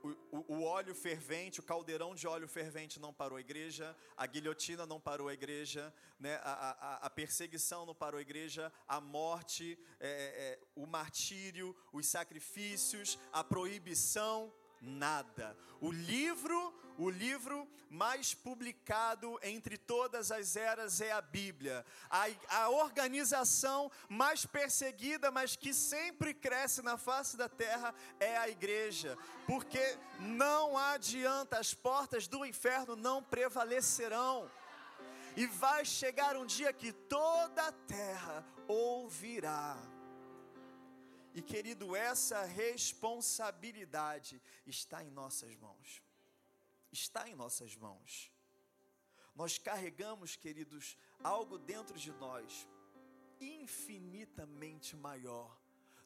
[0.03, 4.85] o, o, óleo fervente, o caldeirão de óleo fervente não parou a igreja, a guilhotina
[4.85, 6.35] não parou a igreja, né?
[6.43, 12.07] a, a, a perseguição não parou a igreja, a morte, é, é, o martírio, os
[12.07, 15.55] sacrifícios, a proibição, nada.
[15.79, 21.85] O livro, o livro mais publicado entre todas as eras é a Bíblia.
[22.09, 28.49] A, a organização mais perseguida, mas que sempre cresce na face da terra, é a
[28.49, 29.17] igreja.
[29.45, 34.49] Porque não adianta, as portas do inferno não prevalecerão.
[35.35, 39.77] E vai chegar um dia que toda a terra ouvirá.
[41.33, 46.01] E querido, essa responsabilidade está em nossas mãos
[46.91, 48.31] está em nossas mãos.
[49.35, 52.67] Nós carregamos, queridos, algo dentro de nós
[53.39, 55.59] infinitamente maior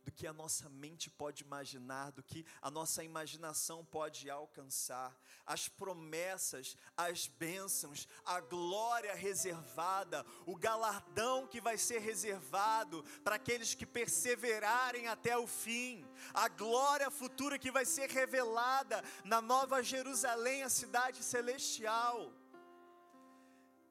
[0.05, 5.19] do que a nossa mente pode imaginar, do que a nossa imaginação pode alcançar.
[5.45, 13.73] As promessas, as bênçãos, a glória reservada, o galardão que vai ser reservado para aqueles
[13.73, 20.61] que perseverarem até o fim, a glória futura que vai ser revelada na Nova Jerusalém,
[20.61, 22.31] a cidade celestial.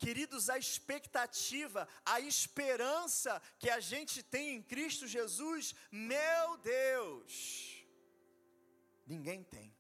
[0.05, 7.87] Queridos, a expectativa, a esperança que a gente tem em Cristo Jesus, meu Deus,
[9.07, 9.75] ninguém tem.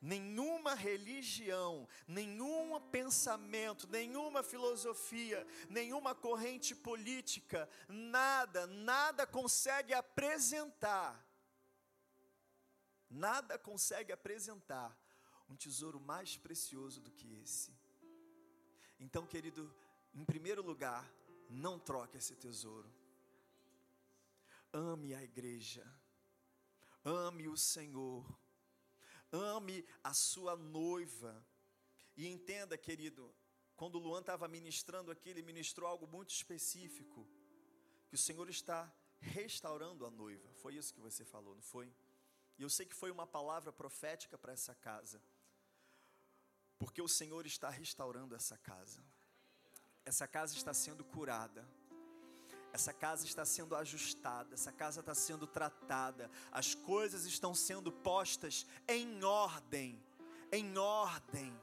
[0.00, 11.24] Nenhuma religião, nenhum pensamento, nenhuma filosofia, nenhuma corrente política, nada, nada consegue apresentar,
[13.08, 14.90] nada consegue apresentar
[15.48, 17.77] um tesouro mais precioso do que esse
[18.98, 19.72] então, querido,
[20.14, 21.08] em primeiro lugar,
[21.48, 22.90] não troque esse tesouro.
[24.72, 25.86] Ame a igreja.
[27.04, 28.26] Ame o Senhor.
[29.30, 31.46] Ame a sua noiva.
[32.16, 33.32] E entenda, querido,
[33.76, 37.26] quando o Luan estava ministrando aqui, ele ministrou algo muito específico.
[38.08, 40.52] Que o Senhor está restaurando a noiva.
[40.54, 41.94] Foi isso que você falou, não foi?
[42.58, 45.22] E eu sei que foi uma palavra profética para essa casa
[46.78, 49.02] porque o Senhor está restaurando essa casa.
[50.04, 51.66] Essa casa está sendo curada.
[52.72, 58.66] Essa casa está sendo ajustada, essa casa está sendo tratada, as coisas estão sendo postas
[58.86, 60.02] em ordem.
[60.50, 61.54] em ordem,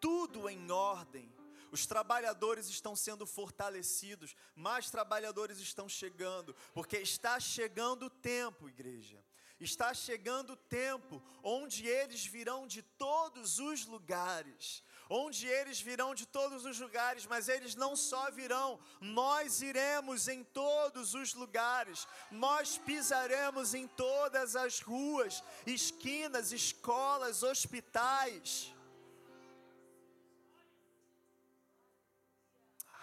[0.00, 1.32] tudo em ordem.
[1.72, 9.24] Os trabalhadores estão sendo fortalecidos, mais trabalhadores estão chegando, porque está chegando o tempo, igreja.
[9.60, 16.26] Está chegando o tempo onde eles virão de todos os lugares onde eles virão de
[16.26, 22.76] todos os lugares, mas eles não só virão, nós iremos em todos os lugares, nós
[22.76, 28.74] pisaremos em todas as ruas, esquinas, escolas, hospitais.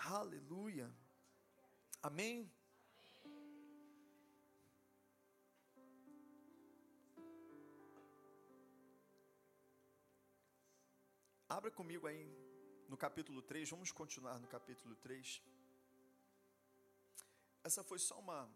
[0.08, 0.94] Aleluia.
[2.04, 2.48] Amém.
[11.48, 12.28] Abra comigo aí
[12.90, 15.44] no capítulo 3, vamos continuar no capítulo 3.
[17.64, 18.50] Essa foi só uma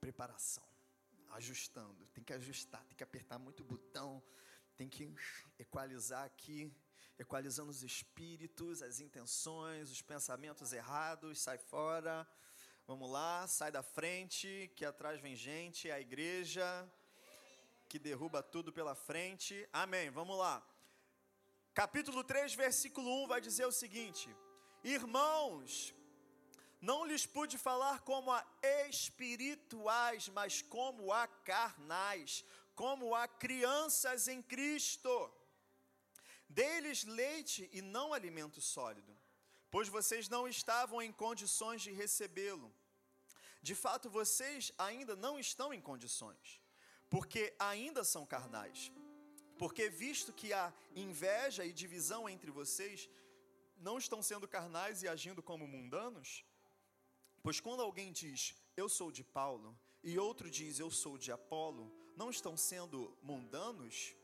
[0.00, 0.64] preparação,
[1.32, 2.06] ajustando.
[2.14, 4.22] Tem que ajustar, tem que apertar muito o botão,
[4.74, 5.14] tem que
[5.58, 6.74] equalizar aqui,
[7.18, 12.26] equalizando os espíritos, as intenções, os pensamentos errados, sai fora.
[12.86, 16.90] Vamos lá, sai da frente, que atrás vem gente, a igreja
[17.86, 19.68] que derruba tudo pela frente.
[19.74, 20.08] Amém.
[20.08, 20.66] Vamos lá
[21.80, 24.24] capítulo 3, versículo 1 vai dizer o seguinte:
[24.82, 25.94] Irmãos,
[26.80, 28.44] não lhes pude falar como a
[28.88, 35.14] espirituais, mas como a carnais, como a crianças em Cristo.
[36.48, 39.16] Dei-lhes leite e não alimento sólido,
[39.70, 42.74] pois vocês não estavam em condições de recebê-lo.
[43.62, 46.60] De fato, vocês ainda não estão em condições,
[47.08, 48.90] porque ainda são carnais.
[49.58, 53.08] Porque, visto que há inveja e divisão entre vocês,
[53.76, 56.44] não estão sendo carnais e agindo como mundanos?
[57.42, 61.92] Pois quando alguém diz, eu sou de Paulo, e outro diz, eu sou de Apolo,
[62.16, 64.14] não estão sendo mundanos?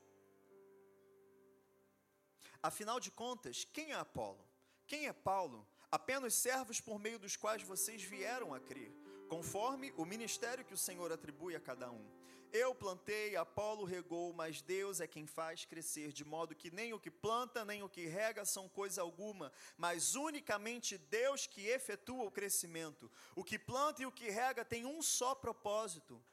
[2.63, 4.45] Afinal de contas, quem é Apolo?
[4.87, 5.67] Quem é Paulo?
[5.91, 8.93] Apenas servos por meio dos quais vocês vieram a crer,
[9.29, 12.24] conforme o ministério que o Senhor atribui a cada um.
[12.57, 17.01] Eu plantei, Apolo regou, mas Deus é quem faz crescer, de modo que nem o
[17.01, 22.31] que planta, nem o que rega são coisa alguma, mas unicamente Deus que efetua o
[22.31, 23.11] crescimento.
[23.35, 26.25] O que planta e o que rega tem um só propósito,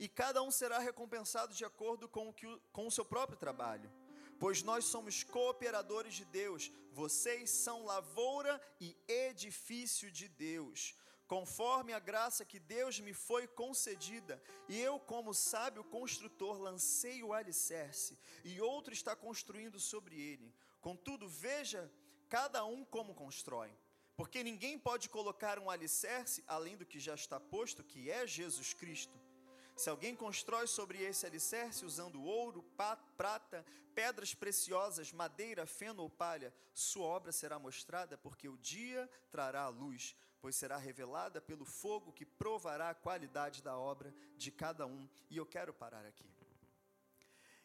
[0.00, 3.88] e cada um será recompensado de acordo com o, que, com o seu próprio trabalho.
[4.40, 10.96] Pois nós somos cooperadores de Deus, vocês são lavoura e edifício de Deus
[11.28, 17.34] conforme a graça que Deus me foi concedida, e eu, como sábio construtor, lancei o
[17.34, 20.52] alicerce, e outro está construindo sobre ele.
[20.80, 21.92] Contudo, veja
[22.30, 23.70] cada um como constrói,
[24.16, 28.72] porque ninguém pode colocar um alicerce além do que já está posto, que é Jesus
[28.72, 29.20] Cristo.
[29.76, 32.64] Se alguém constrói sobre esse alicerce usando ouro,
[33.16, 33.64] prata,
[33.94, 39.68] pedras preciosas, madeira, feno ou palha, sua obra será mostrada, porque o dia trará a
[39.68, 45.08] luz pois será revelada pelo fogo que provará a qualidade da obra de cada um.
[45.30, 46.28] E eu quero parar aqui.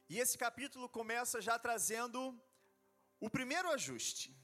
[0.09, 2.39] E esse capítulo começa já trazendo
[3.19, 4.36] o primeiro ajuste.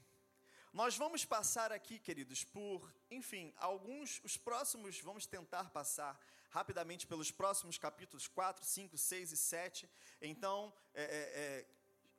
[0.72, 7.30] Nós vamos passar aqui, queridos, por, enfim, alguns, os próximos, vamos tentar passar rapidamente pelos
[7.30, 9.90] próximos capítulos 4, 5, 6 e 7.
[10.20, 11.66] Então, é, é, é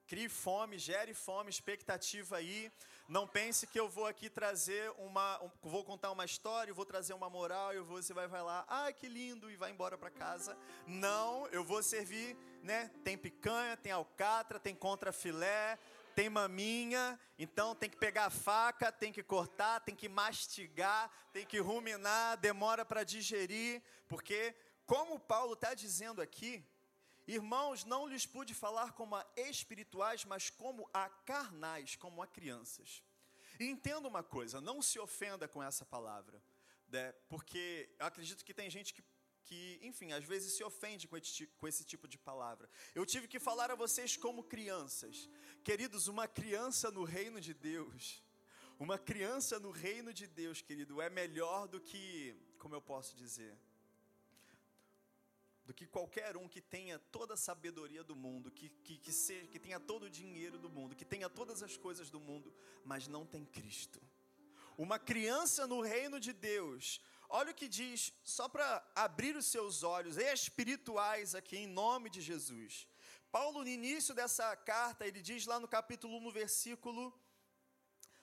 [0.07, 2.71] crie fome, gere fome, expectativa aí.
[3.07, 7.13] Não pense que eu vou aqui trazer uma, um, vou contar uma história, vou trazer
[7.13, 10.57] uma moral e você vai, vai lá, ah, que lindo e vai embora para casa.
[10.87, 12.89] Não, eu vou servir, né?
[13.03, 15.77] Tem picanha, tem alcatra, tem contrafilé,
[16.15, 21.45] tem maminha, então tem que pegar a faca, tem que cortar, tem que mastigar, tem
[21.45, 26.63] que ruminar, demora para digerir, porque como Paulo está dizendo aqui,
[27.31, 33.01] Irmãos, não lhes pude falar como a espirituais, mas como a carnais, como a crianças.
[33.57, 36.43] E entenda uma coisa, não se ofenda com essa palavra,
[36.89, 37.13] né?
[37.29, 39.01] porque eu acredito que tem gente que,
[39.45, 42.69] que, enfim, às vezes se ofende com esse, com esse tipo de palavra.
[42.93, 45.29] Eu tive que falar a vocês como crianças.
[45.63, 48.21] Queridos, uma criança no reino de Deus,
[48.77, 53.57] uma criança no reino de Deus, querido, é melhor do que, como eu posso dizer,
[55.65, 59.47] do que qualquer um que tenha toda a sabedoria do mundo, que, que, que, seja,
[59.47, 62.53] que tenha todo o dinheiro do mundo, que tenha todas as coisas do mundo,
[62.83, 64.01] mas não tem Cristo.
[64.77, 69.83] Uma criança no reino de Deus, olha o que diz, só para abrir os seus
[69.83, 72.87] olhos espirituais aqui, em nome de Jesus.
[73.31, 77.17] Paulo, no início dessa carta, ele diz lá no capítulo 1, no versículo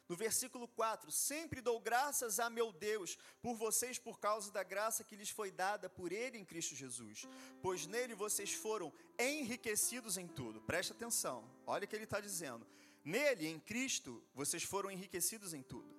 [0.09, 5.05] No versículo 4: Sempre dou graças a meu Deus por vocês, por causa da graça
[5.05, 7.27] que lhes foi dada por Ele em Cristo Jesus,
[7.61, 10.63] pois nele vocês foram enriquecidos em tudo.
[10.63, 12.67] Preste atenção, olha o que ele está dizendo.
[13.05, 15.97] Nele, em Cristo, vocês foram enriquecidos em tudo.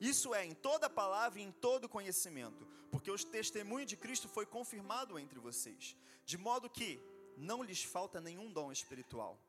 [0.00, 4.44] Isso é, em toda palavra e em todo conhecimento, porque o testemunho de Cristo foi
[4.44, 7.00] confirmado entre vocês, de modo que
[7.36, 9.40] não lhes falta nenhum dom espiritual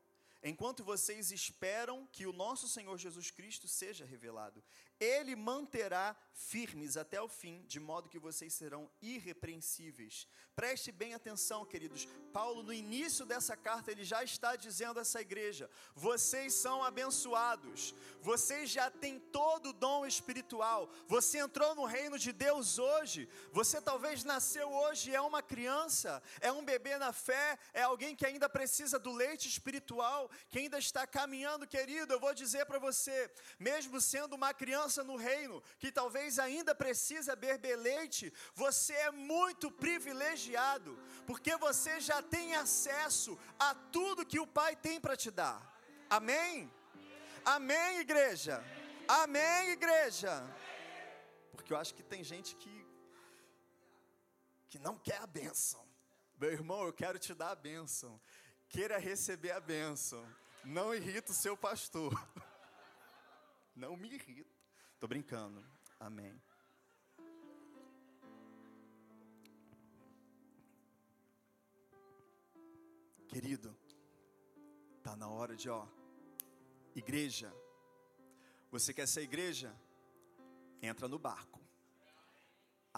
[0.42, 4.62] enquanto vocês esperam que o nosso Senhor Jesus Cristo seja revelado.
[5.00, 10.26] Ele manterá firmes até o fim, de modo que vocês serão irrepreensíveis.
[10.54, 12.08] Preste bem atenção, queridos.
[12.32, 17.94] Paulo, no início dessa carta, ele já está dizendo a essa igreja: vocês são abençoados,
[18.20, 20.90] vocês já têm todo o dom espiritual.
[21.06, 26.50] Você entrou no reino de Deus hoje, você talvez nasceu hoje, é uma criança, é
[26.50, 31.06] um bebê na fé, é alguém que ainda precisa do leite espiritual, que ainda está
[31.06, 32.12] caminhando, querido.
[32.12, 36.74] Eu vou dizer para você, mesmo sendo uma criança, criança no reino que talvez ainda
[36.74, 44.40] precisa beber leite, você é muito privilegiado, porque você já tem acesso a tudo que
[44.40, 45.58] o Pai tem para te dar.
[46.08, 46.72] Amém?
[47.44, 48.64] Amém, igreja?
[49.06, 50.32] Amém, igreja?
[51.52, 52.88] Porque eu acho que tem gente que
[54.70, 55.82] que não quer a bênção.
[56.38, 58.20] Meu irmão, eu quero te dar a bênção.
[58.68, 60.22] Queira receber a bênção.
[60.62, 62.12] Não irrita o seu pastor.
[63.74, 64.57] Não me irrita.
[64.98, 65.64] Tô brincando.
[66.00, 66.42] Amém.
[73.28, 73.78] Querido,
[75.00, 75.86] tá na hora de, ó,
[76.96, 77.54] igreja.
[78.72, 79.72] Você quer ser igreja?
[80.82, 81.60] Entra no barco.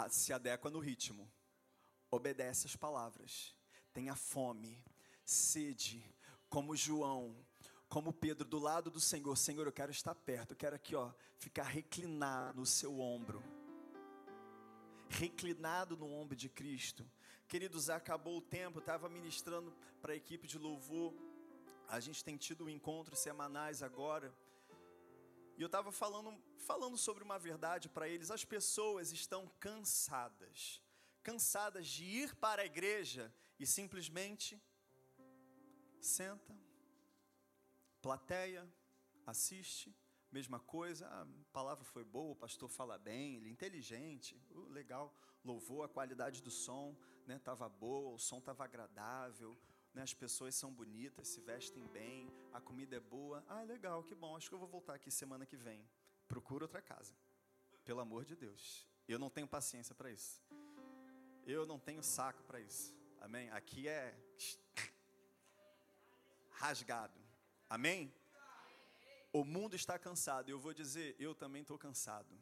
[0.09, 1.31] Se adequa no ritmo.
[2.11, 3.55] Obedece as palavras.
[3.93, 4.83] Tenha fome,
[5.23, 6.03] sede,
[6.49, 7.37] como João,
[7.91, 9.37] como Pedro, do lado do Senhor.
[9.37, 13.43] Senhor, eu quero estar perto, eu quero aqui, ó, ficar reclinado no seu ombro.
[15.09, 17.05] Reclinado no ombro de Cristo.
[17.49, 21.13] Queridos, acabou o tempo, estava ministrando para a equipe de louvor.
[21.89, 24.33] A gente tem tido encontros semanais agora.
[25.59, 28.31] E eu estava falando, falando sobre uma verdade para eles.
[28.31, 30.81] As pessoas estão cansadas.
[31.25, 34.63] Cansadas de ir para a igreja e simplesmente
[36.01, 36.55] senta,
[38.03, 38.67] Plateia,
[39.27, 39.95] assiste,
[40.33, 45.15] mesma coisa, a palavra foi boa, o pastor fala bem, ele é inteligente, uh, legal,
[45.45, 46.97] louvou a qualidade do som,
[47.27, 47.41] né,
[47.79, 49.59] boa, o som estava agradável,
[49.93, 54.15] né, as pessoas são bonitas, se vestem bem, a comida é boa, ah, legal, que
[54.15, 55.87] bom, acho que eu vou voltar aqui semana que vem.
[56.29, 57.15] Procura outra casa,
[57.85, 58.87] pelo amor de Deus.
[59.09, 60.41] Eu não tenho paciência para isso.
[61.45, 62.95] Eu não tenho saco para isso.
[63.21, 63.51] Amém?
[63.51, 64.17] Aqui é
[66.51, 67.20] rasgado.
[67.71, 68.13] Amém?
[69.33, 72.37] O mundo está cansado, eu vou dizer, eu também estou cansado.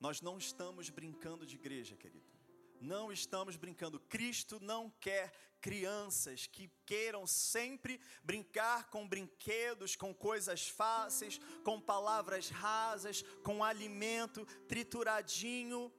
[0.00, 2.32] Nós não estamos brincando de igreja, querido.
[2.80, 4.00] Não estamos brincando.
[4.00, 5.30] Cristo não quer
[5.60, 14.46] crianças que queiram sempre brincar com brinquedos, com coisas fáceis, com palavras rasas, com alimento
[14.66, 15.92] trituradinho.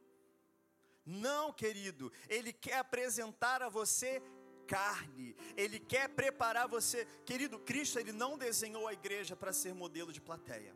[1.05, 4.21] Não, querido, Ele quer apresentar a você
[4.67, 7.05] carne, Ele quer preparar você.
[7.25, 10.75] Querido, Cristo, Ele não desenhou a igreja para ser modelo de plateia.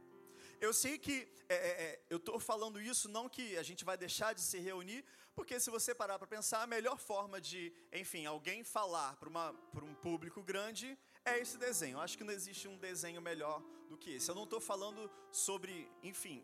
[0.60, 3.96] Eu sei que é, é, é eu estou falando isso não que a gente vai
[3.96, 8.26] deixar de se reunir, porque se você parar para pensar, a melhor forma de, enfim,
[8.26, 11.98] alguém falar para um público grande é esse desenho.
[11.98, 14.30] Eu acho que não existe um desenho melhor do que esse.
[14.30, 16.44] Eu não estou falando sobre, enfim,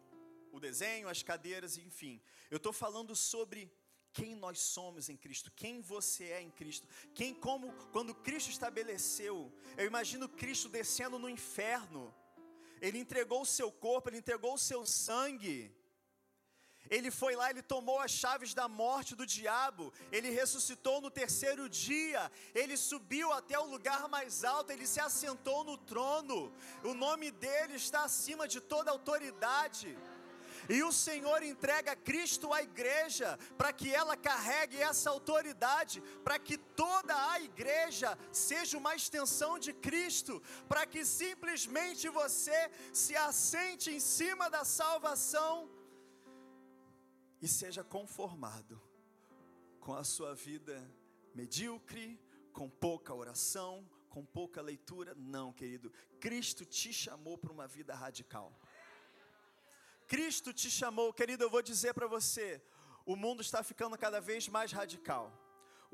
[0.51, 2.21] o desenho, as cadeiras, enfim.
[2.51, 3.71] Eu estou falando sobre
[4.13, 9.51] quem nós somos em Cristo, quem você é em Cristo, quem como quando Cristo estabeleceu,
[9.75, 12.13] eu imagino Cristo descendo no inferno.
[12.79, 15.73] Ele entregou o seu corpo, ele entregou o seu sangue.
[16.89, 21.69] Ele foi lá, ele tomou as chaves da morte do diabo, ele ressuscitou no terceiro
[21.69, 26.53] dia, ele subiu até o lugar mais alto, ele se assentou no trono.
[26.83, 29.97] O nome dele está acima de toda autoridade.
[30.69, 36.57] E o Senhor entrega Cristo à igreja para que ela carregue essa autoridade, para que
[36.57, 43.99] toda a igreja seja uma extensão de Cristo, para que simplesmente você se assente em
[43.99, 45.69] cima da salvação
[47.41, 48.81] e seja conformado
[49.79, 50.75] com a sua vida
[51.35, 52.17] medíocre,
[52.53, 55.13] com pouca oração, com pouca leitura.
[55.15, 55.91] Não, querido.
[56.19, 58.57] Cristo te chamou para uma vida radical.
[60.13, 62.61] Cristo te chamou, querido, eu vou dizer para você:
[63.03, 65.25] o mundo está ficando cada vez mais radical.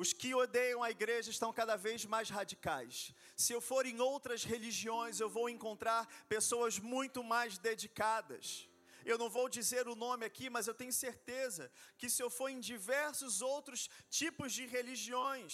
[0.02, 3.14] os que odeiam a igreja estão cada vez mais radicais.
[3.44, 6.02] Se eu for em outras religiões, eu vou encontrar
[6.36, 8.68] pessoas muito mais dedicadas.
[9.12, 12.50] Eu não vou dizer o nome aqui, mas eu tenho certeza que se eu for
[12.50, 15.54] em diversos outros tipos de religiões,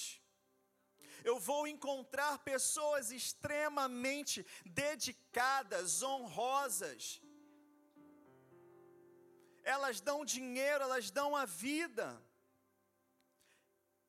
[1.24, 4.44] eu vou encontrar pessoas extremamente
[4.84, 7.22] dedicadas, honrosas.
[9.66, 12.22] Elas dão dinheiro, elas dão a vida.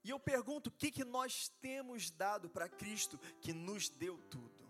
[0.05, 4.65] E eu pergunto: o que, que nós temos dado para Cristo que nos deu tudo?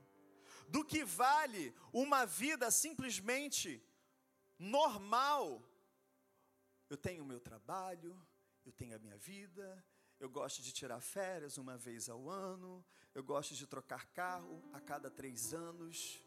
[0.68, 3.84] Do que vale uma vida simplesmente
[4.58, 5.62] normal?
[6.88, 8.16] Eu tenho o meu trabalho,
[8.64, 9.84] eu tenho a minha vida,
[10.18, 12.84] eu gosto de tirar férias uma vez ao ano,
[13.14, 16.22] eu gosto de trocar carro a cada três anos.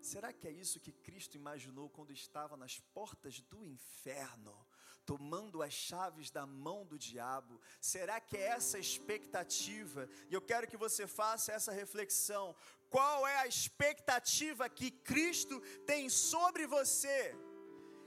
[0.00, 4.66] Será que é isso que Cristo imaginou quando estava nas portas do inferno?
[5.10, 7.60] tomando as chaves da mão do diabo?
[7.80, 10.08] Será que é essa expectativa?
[10.28, 12.54] E eu quero que você faça essa reflexão.
[12.88, 17.34] Qual é a expectativa que Cristo tem sobre você?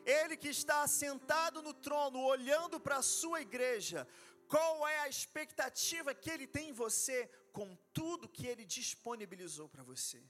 [0.05, 4.07] Ele que está sentado no trono, olhando para a sua igreja,
[4.47, 9.83] qual é a expectativa que ele tem em você com tudo que ele disponibilizou para
[9.83, 10.23] você?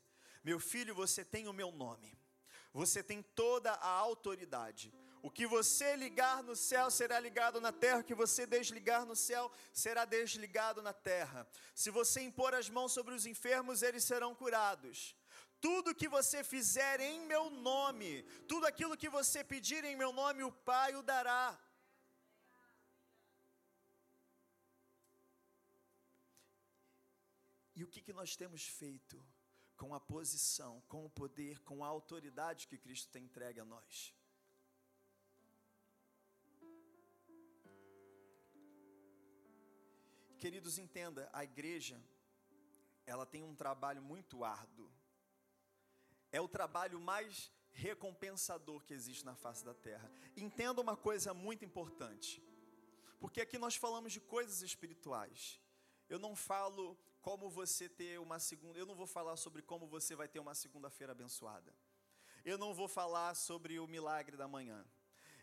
[0.43, 2.17] Meu filho, você tem o meu nome,
[2.73, 4.93] você tem toda a autoridade.
[5.21, 9.15] O que você ligar no céu será ligado na terra, o que você desligar no
[9.15, 11.47] céu será desligado na terra.
[11.73, 15.15] Se você impor as mãos sobre os enfermos, eles serão curados.
[15.61, 20.43] Tudo que você fizer em meu nome, tudo aquilo que você pedir em meu nome,
[20.43, 21.57] o Pai o dará.
[27.73, 29.25] E o que, que nós temos feito
[29.83, 34.15] com a posição, com o poder, com a autoridade que Cristo tem entregue a nós?
[40.39, 42.01] Queridos, entenda, a igreja,
[43.05, 44.89] ela tem um trabalho muito árduo.
[46.31, 50.09] É o trabalho mais recompensador que existe na face da terra.
[50.37, 52.41] Entenda uma coisa muito importante,
[53.19, 55.59] porque aqui nós falamos de coisas espirituais.
[56.07, 60.13] Eu não falo como você ter uma segunda, eu não vou falar sobre como você
[60.13, 61.73] vai ter uma segunda-feira abençoada.
[62.43, 64.85] Eu não vou falar sobre o milagre da manhã.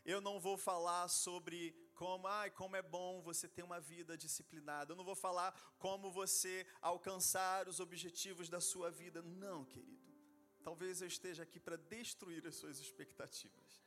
[0.05, 4.93] Eu não vou falar sobre como, ai, como é bom você ter uma vida disciplinada.
[4.93, 9.22] Eu não vou falar como você alcançar os objetivos da sua vida.
[9.22, 10.07] Não, querido.
[10.62, 13.83] Talvez eu esteja aqui para destruir as suas expectativas.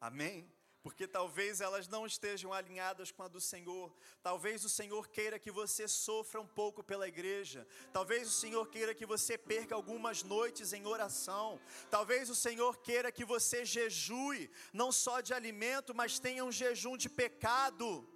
[0.00, 0.52] Amém?
[0.82, 3.94] Porque talvez elas não estejam alinhadas com a do Senhor.
[4.22, 7.66] Talvez o Senhor queira que você sofra um pouco pela igreja.
[7.92, 11.60] Talvez o Senhor queira que você perca algumas noites em oração.
[11.90, 16.96] Talvez o Senhor queira que você jejue, não só de alimento, mas tenha um jejum
[16.96, 18.08] de pecado.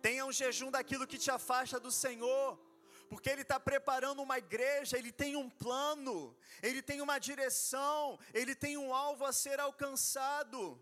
[0.00, 2.58] Tenha um jejum daquilo que te afasta do Senhor
[3.06, 8.54] porque Ele está preparando uma igreja, Ele tem um plano, Ele tem uma direção, Ele
[8.56, 10.80] tem um alvo a ser alcançado.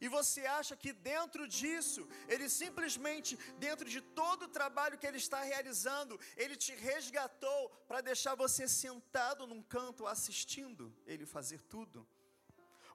[0.00, 5.18] E você acha que dentro disso, ele simplesmente, dentro de todo o trabalho que ele
[5.18, 12.08] está realizando, ele te resgatou para deixar você sentado num canto assistindo ele fazer tudo?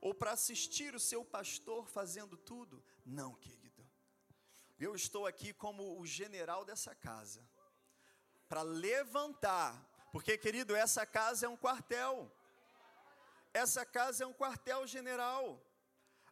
[0.01, 2.83] Ou para assistir o seu pastor fazendo tudo?
[3.05, 3.87] Não, querido.
[4.79, 7.47] Eu estou aqui como o general dessa casa,
[8.49, 9.71] para levantar,
[10.11, 12.31] porque, querido, essa casa é um quartel.
[13.53, 15.61] Essa casa é um quartel general.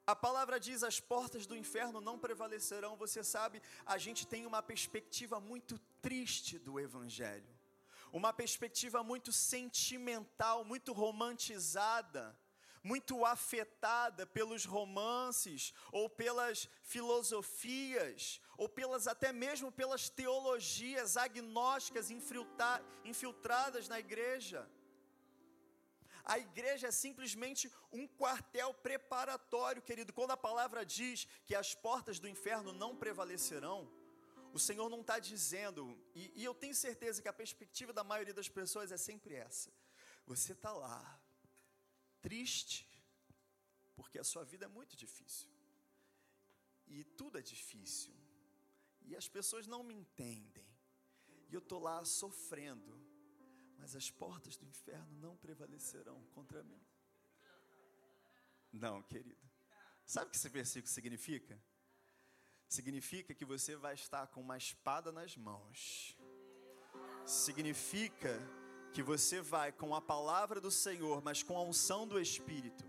[0.05, 2.97] A palavra diz: as portas do inferno não prevalecerão.
[2.97, 7.47] Você sabe, a gente tem uma perspectiva muito triste do Evangelho,
[8.11, 12.37] uma perspectiva muito sentimental, muito romantizada,
[12.83, 22.11] muito afetada pelos romances, ou pelas filosofias, ou pelas até mesmo pelas teologias agnósticas
[23.05, 24.69] infiltradas na igreja.
[26.23, 30.13] A igreja é simplesmente um quartel preparatório, querido.
[30.13, 33.91] Quando a palavra diz que as portas do inferno não prevalecerão,
[34.53, 38.33] o Senhor não está dizendo, e, e, eu tenho certeza que a perspectiva da maioria
[38.33, 39.73] das pessoas é sempre essa:
[40.25, 41.19] você está lá,
[42.21, 42.87] triste,
[43.95, 45.49] porque a sua vida é muito difícil,
[46.87, 48.13] e tudo é difícil,
[49.01, 50.67] e as pessoas não me entendem,
[51.49, 53.02] e eu estou lá sofrendo,
[53.83, 56.81] mas as portas do inferno não prevalecerão contra mim.
[58.71, 59.45] Não, querido.
[60.05, 61.61] Sabe o que esse versículo significa?
[62.69, 66.17] Significa que você vai estar com uma espada nas mãos.
[67.25, 68.39] Significa
[68.93, 72.85] que você vai com a palavra do Senhor, mas com a unção do Espírito.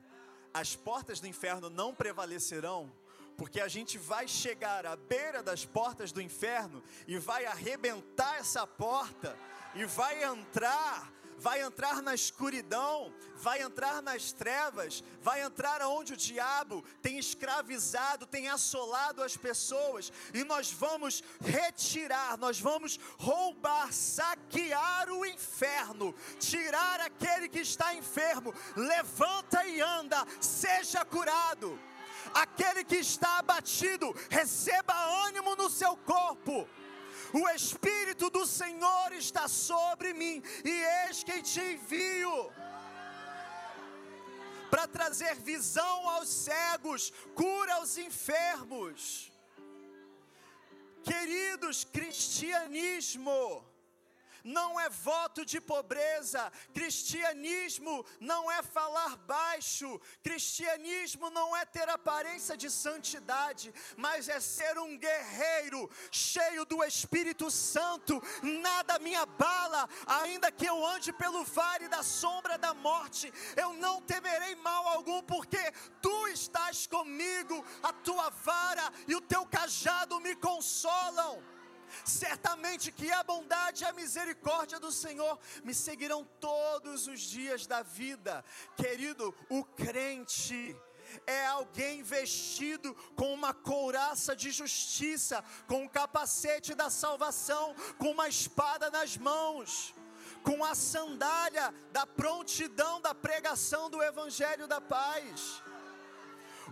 [0.63, 2.97] As portas do inferno não prevalecerão,
[3.37, 8.65] porque a gente vai chegar à beira das portas do inferno e vai arrebentar essa
[8.65, 9.37] porta
[9.75, 11.13] e vai entrar
[11.45, 18.27] vai entrar na escuridão, vai entrar nas trevas, vai entrar aonde o diabo tem escravizado,
[18.27, 27.01] tem assolado as pessoas, e nós vamos retirar, nós vamos roubar, saquear o inferno, tirar
[27.01, 31.79] aquele que está enfermo, levanta e anda, seja curado.
[32.33, 34.95] Aquele que está abatido, receba
[35.27, 36.67] ânimo no seu corpo
[37.35, 40.71] o Espírito do Senhor está sobre mim, e
[41.07, 42.53] eis que te envio
[44.71, 49.33] para trazer visão aos cegos, cura aos enfermos.
[51.03, 53.65] Queridos, cristianismo
[54.45, 62.57] não é voto de pobreza, cristianismo não é falar baixo, cristianismo não é ter aparência
[62.57, 68.23] de santidade, mas é ser um guerreiro cheio do Espírito Santo.
[68.43, 74.03] Nada me abala, ainda que eu ande pelo vale da sombra da morte, eu não
[74.03, 75.73] temerei mal algum, porque
[76.03, 81.54] tu estás comigo, a tua vara e o teu cajado me consolam.
[82.05, 87.83] Certamente que a bondade e a misericórdia do Senhor me seguirão todos os dias da
[87.83, 88.45] vida.
[88.77, 90.77] Querido, o crente
[91.27, 98.11] é alguém vestido com uma couraça de justiça, com o um capacete da salvação, com
[98.11, 99.95] uma espada nas mãos,
[100.43, 105.63] com a sandália da prontidão da pregação do evangelho da paz.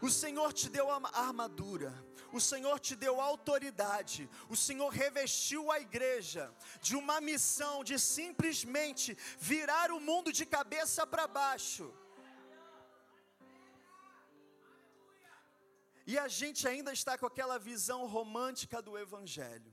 [0.00, 5.78] O Senhor te deu a armadura o Senhor te deu autoridade, o Senhor revestiu a
[5.78, 11.92] igreja de uma missão de simplesmente virar o mundo de cabeça para baixo.
[16.06, 19.72] E a gente ainda está com aquela visão romântica do Evangelho,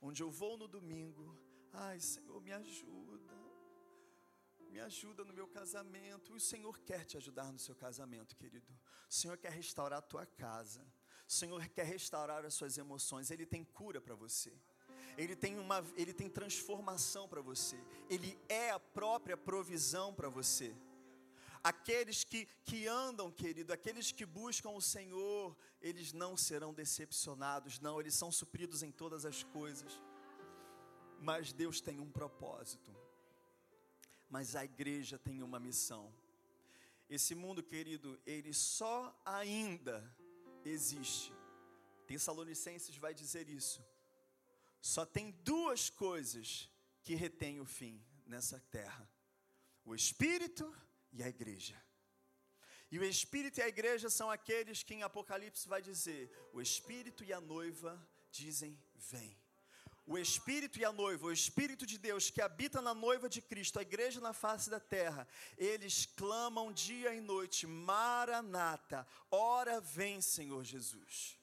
[0.00, 1.38] onde eu vou no domingo,
[1.72, 3.34] ai Senhor, me ajuda,
[4.68, 6.32] me ajuda no meu casamento.
[6.32, 8.70] E o Senhor quer te ajudar no seu casamento, querido.
[9.08, 10.84] O Senhor quer restaurar a tua casa.
[11.32, 14.52] O Senhor quer restaurar as suas emoções, Ele tem cura para você.
[15.16, 20.76] Ele tem, uma, ele tem transformação para você, Ele é a própria provisão para você.
[21.64, 27.98] Aqueles que, que andam, querido, aqueles que buscam o Senhor, eles não serão decepcionados, não,
[27.98, 30.02] eles são supridos em todas as coisas.
[31.18, 32.94] Mas Deus tem um propósito,
[34.28, 36.12] mas a igreja tem uma missão.
[37.08, 40.20] Esse mundo, querido, ele só ainda
[40.64, 41.32] existe.
[42.06, 43.84] Tessalonicenses vai dizer isso.
[44.80, 46.70] Só tem duas coisas
[47.02, 49.08] que retêm o fim nessa terra:
[49.84, 50.74] o Espírito
[51.12, 51.80] e a igreja.
[52.90, 57.24] E o Espírito e a igreja são aqueles que em Apocalipse vai dizer: o Espírito
[57.24, 58.00] e a noiva
[58.30, 59.41] dizem: Vem
[60.06, 63.78] o Espírito e a noiva, o Espírito de Deus que habita na noiva de Cristo,
[63.78, 65.26] a igreja na face da terra,
[65.56, 71.38] eles clamam dia e noite: Maranata, ora vem, Senhor Jesus.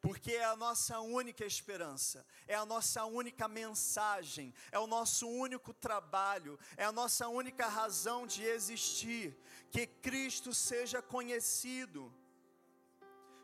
[0.00, 5.72] Porque é a nossa única esperança, é a nossa única mensagem, é o nosso único
[5.72, 9.36] trabalho, é a nossa única razão de existir.
[9.70, 12.14] Que Cristo seja conhecido,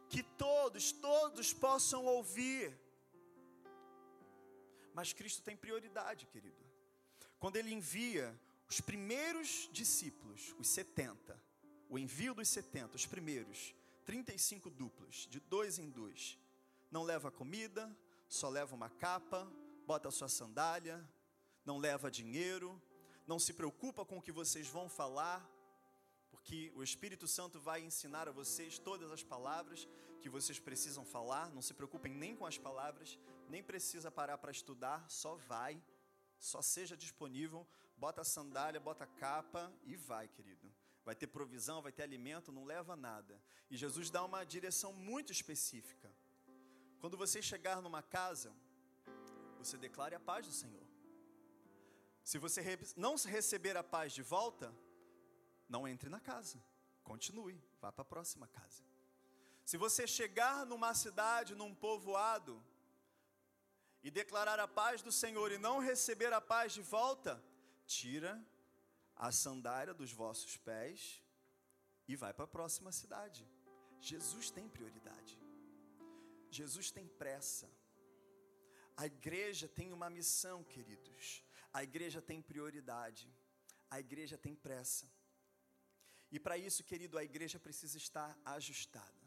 [0.08, 2.78] que todos, todos possam ouvir
[4.94, 6.64] mas Cristo tem prioridade, querido.
[7.38, 8.38] Quando ele envia
[8.68, 11.38] os primeiros discípulos, os 70,
[11.88, 13.74] o envio dos 70, os primeiros,
[14.04, 16.38] 35 duplos, de dois em dois,
[16.90, 17.94] não leva comida,
[18.28, 19.50] só leva uma capa,
[19.86, 21.06] bota a sua sandália,
[21.64, 22.80] não leva dinheiro,
[23.26, 25.46] não se preocupa com o que vocês vão falar,
[26.30, 29.86] porque o Espírito Santo vai ensinar a vocês todas as palavras
[30.22, 33.18] que vocês precisam falar, não se preocupem nem com as palavras,
[33.48, 35.82] nem precisa parar para estudar, só vai,
[36.38, 37.66] só seja disponível,
[37.96, 40.72] bota a sandália, bota a capa e vai, querido.
[41.04, 43.42] Vai ter provisão, vai ter alimento, não leva nada.
[43.68, 46.14] E Jesus dá uma direção muito específica.
[47.00, 48.54] Quando você chegar numa casa,
[49.58, 50.86] você declare a paz do Senhor.
[52.22, 52.60] Se você
[52.96, 54.72] não receber a paz de volta,
[55.68, 56.64] não entre na casa.
[57.02, 58.91] Continue, vá para a próxima casa.
[59.72, 62.62] Se você chegar numa cidade, num povoado,
[64.02, 67.42] e declarar a paz do Senhor e não receber a paz de volta,
[67.86, 68.32] tira
[69.16, 71.22] a sandália dos vossos pés
[72.06, 73.48] e vai para a próxima cidade.
[73.98, 75.40] Jesus tem prioridade.
[76.50, 77.66] Jesus tem pressa.
[78.94, 81.42] A igreja tem uma missão, queridos.
[81.72, 83.26] A igreja tem prioridade.
[83.88, 85.10] A igreja tem pressa.
[86.30, 89.21] E para isso, querido, a igreja precisa estar ajustada.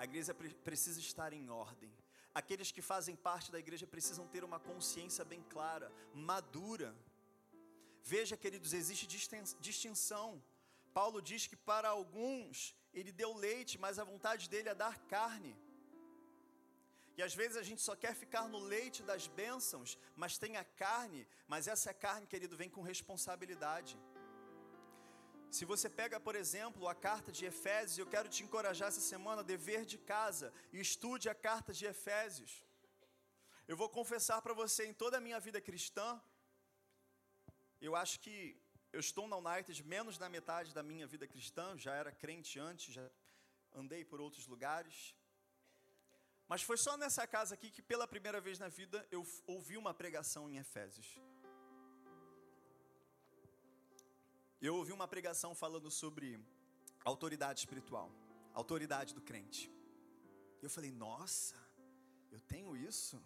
[0.00, 0.32] A igreja
[0.68, 1.92] precisa estar em ordem.
[2.40, 6.90] Aqueles que fazem parte da igreja precisam ter uma consciência bem clara, madura.
[8.02, 9.06] Veja, queridos, existe
[9.68, 10.42] distinção.
[10.98, 15.54] Paulo diz que para alguns ele deu leite, mas a vontade dele é dar carne.
[17.18, 20.64] E às vezes a gente só quer ficar no leite das bênçãos, mas tem a
[20.64, 23.98] carne, mas essa carne, querido, vem com responsabilidade.
[25.50, 29.40] Se você pega, por exemplo, a carta de Efésios, eu quero te encorajar essa semana
[29.40, 32.64] a dever de casa e estude a carta de Efésios.
[33.66, 36.20] Eu vou confessar para você, em toda a minha vida cristã,
[37.80, 38.56] eu acho que
[38.92, 42.94] eu estou na United menos da metade da minha vida cristã, já era crente antes,
[42.94, 43.10] já
[43.72, 45.16] andei por outros lugares.
[46.46, 49.94] Mas foi só nessa casa aqui que pela primeira vez na vida eu ouvi uma
[49.94, 51.18] pregação em Efésios.
[54.60, 56.38] Eu ouvi uma pregação falando sobre
[57.04, 58.10] autoridade espiritual,
[58.52, 59.72] autoridade do crente.
[60.62, 61.56] Eu falei: "Nossa,
[62.30, 63.22] eu tenho isso?"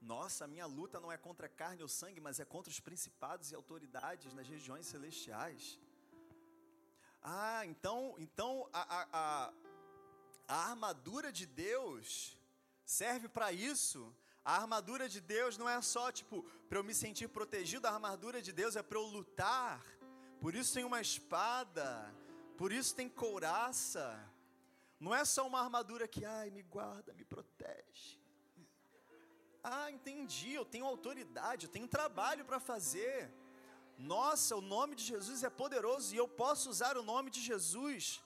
[0.00, 3.50] Nossa, a minha luta não é contra carne ou sangue, mas é contra os principados
[3.50, 5.78] e autoridades nas regiões celestiais.
[7.20, 9.52] Ah, então, então a, a, a
[10.48, 12.34] a armadura de Deus
[12.82, 14.00] serve para isso.
[14.50, 16.36] A armadura de Deus não é só tipo
[16.68, 19.84] para eu me sentir protegido, a armadura de Deus é para eu lutar.
[20.40, 21.86] Por isso tem uma espada,
[22.56, 24.06] por isso tem couraça.
[24.98, 28.18] Não é só uma armadura que, ai, me guarda, me protege.
[29.62, 33.30] Ah, entendi, eu tenho autoridade, eu tenho trabalho para fazer.
[33.98, 38.22] Nossa, o nome de Jesus é poderoso e eu posso usar o nome de Jesus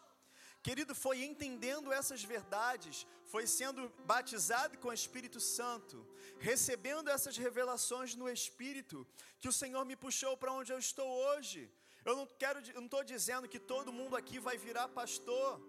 [0.62, 6.06] Querido, foi entendendo essas verdades, foi sendo batizado com o Espírito Santo,
[6.38, 9.04] recebendo essas revelações no Espírito,
[9.40, 11.60] que o Senhor me puxou para onde eu estou hoje.
[12.04, 15.60] Eu não quero, não estou dizendo que todo mundo aqui vai virar pastor,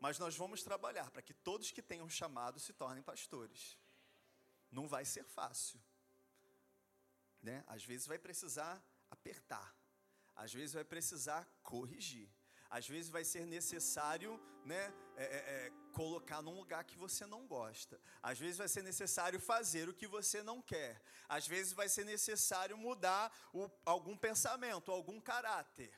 [0.00, 3.78] mas nós vamos trabalhar para que todos que tenham chamado se tornem pastores.
[4.72, 5.80] Não vai ser fácil,
[7.42, 7.62] né?
[7.66, 9.76] Às vezes vai precisar apertar,
[10.34, 12.28] às vezes vai precisar corrigir.
[12.70, 17.46] Às vezes vai ser necessário né, é, é, é, colocar num lugar que você não
[17.46, 18.00] gosta.
[18.22, 21.02] Às vezes vai ser necessário fazer o que você não quer.
[21.28, 25.92] Às vezes vai ser necessário mudar o, algum pensamento, algum caráter.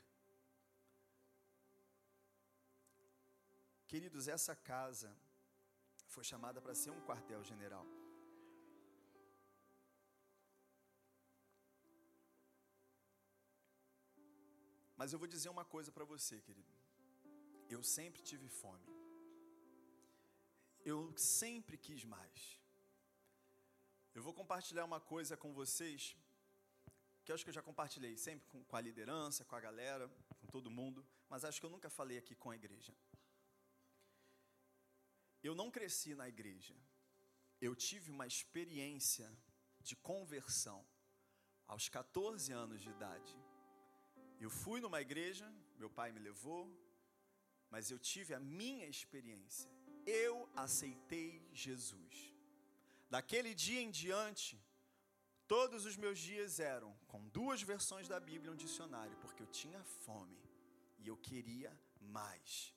[3.87, 5.15] Queridos, essa casa
[6.07, 7.87] foi chamada para ser um quartel-general.
[15.03, 16.73] Mas eu vou dizer uma coisa para você, querido.
[17.69, 18.89] Eu sempre tive fome.
[20.85, 22.61] Eu sempre quis mais.
[24.15, 26.17] Eu vou compartilhar uma coisa com vocês,
[27.25, 30.47] que acho que eu já compartilhei sempre com, com a liderança, com a galera, com
[30.47, 32.95] todo mundo, mas acho que eu nunca falei aqui com a igreja.
[35.43, 36.77] Eu não cresci na igreja.
[37.61, 39.29] Eu tive uma experiência
[39.81, 40.87] de conversão
[41.67, 43.37] aos 14 anos de idade.
[44.45, 45.47] Eu fui numa igreja,
[45.79, 46.63] meu pai me levou,
[47.71, 49.71] mas eu tive a minha experiência.
[50.05, 52.35] Eu aceitei Jesus.
[53.09, 54.61] Daquele dia em diante,
[55.47, 59.47] todos os meus dias eram com duas versões da Bíblia e um dicionário, porque eu
[59.47, 60.43] tinha fome
[60.99, 62.75] e eu queria mais.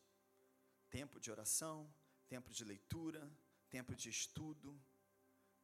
[0.91, 1.91] Tempo de oração,
[2.27, 3.21] tempo de leitura,
[3.71, 4.79] tempo de estudo,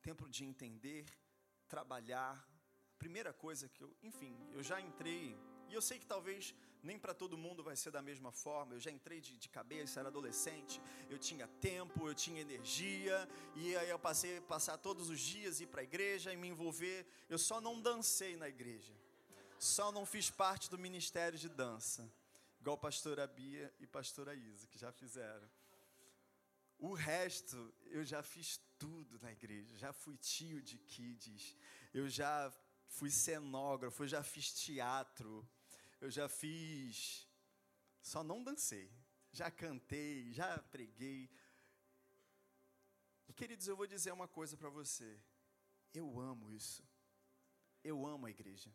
[0.02, 1.06] tempo de entender,
[1.68, 2.34] trabalhar.
[2.98, 5.38] Primeira coisa que eu, enfim, eu já entrei
[5.72, 6.54] e eu sei que talvez
[6.84, 8.74] nem para todo mundo vai ser da mesma forma.
[8.74, 13.76] Eu já entrei de, de cabeça, era adolescente, eu tinha tempo, eu tinha energia, e
[13.78, 17.06] aí eu passei passar todos os dias ir para a igreja e me envolver.
[17.30, 18.94] Eu só não dancei na igreja,
[19.60, 22.12] só não fiz parte do ministério de dança,
[22.60, 25.50] igual pastora Bia e pastora Isa, que já fizeram.
[26.78, 31.56] O resto eu já fiz tudo na igreja, já fui tio de kids,
[31.94, 32.52] eu já
[32.88, 35.48] fui cenógrafo, eu já fiz teatro,
[36.02, 37.28] eu já fiz,
[38.02, 38.92] só não dancei,
[39.32, 41.30] já cantei, já preguei.
[43.28, 45.22] E queridos, eu vou dizer uma coisa para você.
[45.94, 46.84] Eu amo isso.
[47.84, 48.74] Eu amo a igreja.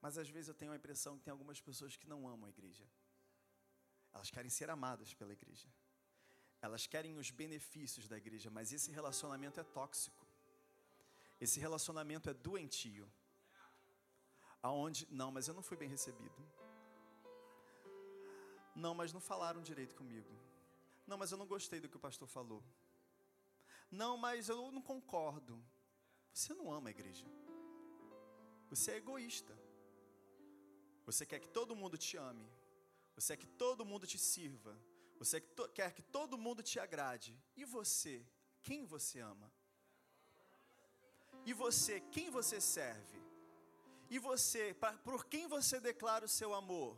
[0.00, 2.50] Mas às vezes eu tenho a impressão que tem algumas pessoas que não amam a
[2.50, 2.84] igreja.
[4.12, 5.68] Elas querem ser amadas pela igreja.
[6.60, 10.26] Elas querem os benefícios da igreja, mas esse relacionamento é tóxico.
[11.40, 13.10] Esse relacionamento é doentio
[14.62, 16.40] aonde não, mas eu não fui bem recebido.
[18.74, 20.32] Não, mas não falaram direito comigo.
[21.06, 22.62] Não, mas eu não gostei do que o pastor falou.
[23.90, 25.62] Não, mas eu não concordo.
[26.32, 27.26] Você não ama a igreja.
[28.70, 29.54] Você é egoísta.
[31.04, 32.48] Você quer que todo mundo te ame.
[33.14, 34.78] Você quer que todo mundo te sirva.
[35.18, 35.40] Você
[35.74, 37.38] quer que todo mundo te agrade.
[37.54, 38.24] E você?
[38.62, 39.52] Quem você ama?
[41.44, 42.00] E você?
[42.00, 43.20] Quem você serve?
[44.14, 44.64] E você?
[44.74, 46.92] Pra, por quem você declara o seu amor?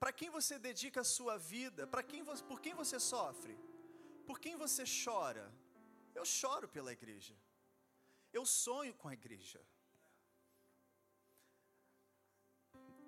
[0.00, 1.86] Para quem você dedica a sua vida?
[1.86, 3.54] Para quem por quem você sofre?
[4.28, 5.46] Por quem você chora?
[6.16, 7.34] Eu choro pela igreja.
[8.32, 9.60] Eu sonho com a igreja.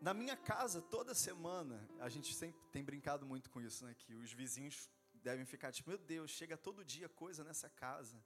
[0.01, 3.97] Na minha casa, toda semana, a gente sempre tem brincado muito com isso, né?
[3.99, 4.89] Que os vizinhos
[5.29, 8.16] devem ficar tipo, meu Deus, chega todo dia coisa nessa casa.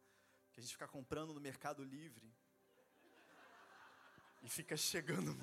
[0.53, 2.31] Que a gente fica comprando no Mercado Livre.
[4.43, 5.37] E fica chegando.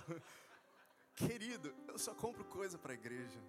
[1.15, 3.39] Querido, eu só compro coisa para a igreja.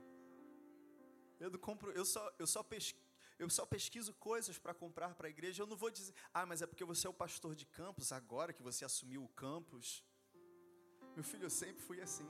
[1.38, 5.30] Eu compro, eu só, eu só pesquiso eu só pesquiso coisas para comprar para a
[5.30, 5.62] igreja.
[5.62, 8.52] Eu não vou dizer, ah, mas é porque você é o pastor de campus, agora
[8.52, 10.04] que você assumiu o campus.
[11.14, 12.28] Meu filho, eu sempre fui assim.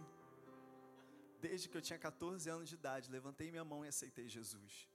[1.40, 4.88] Desde que eu tinha 14 anos de idade, levantei minha mão e aceitei Jesus.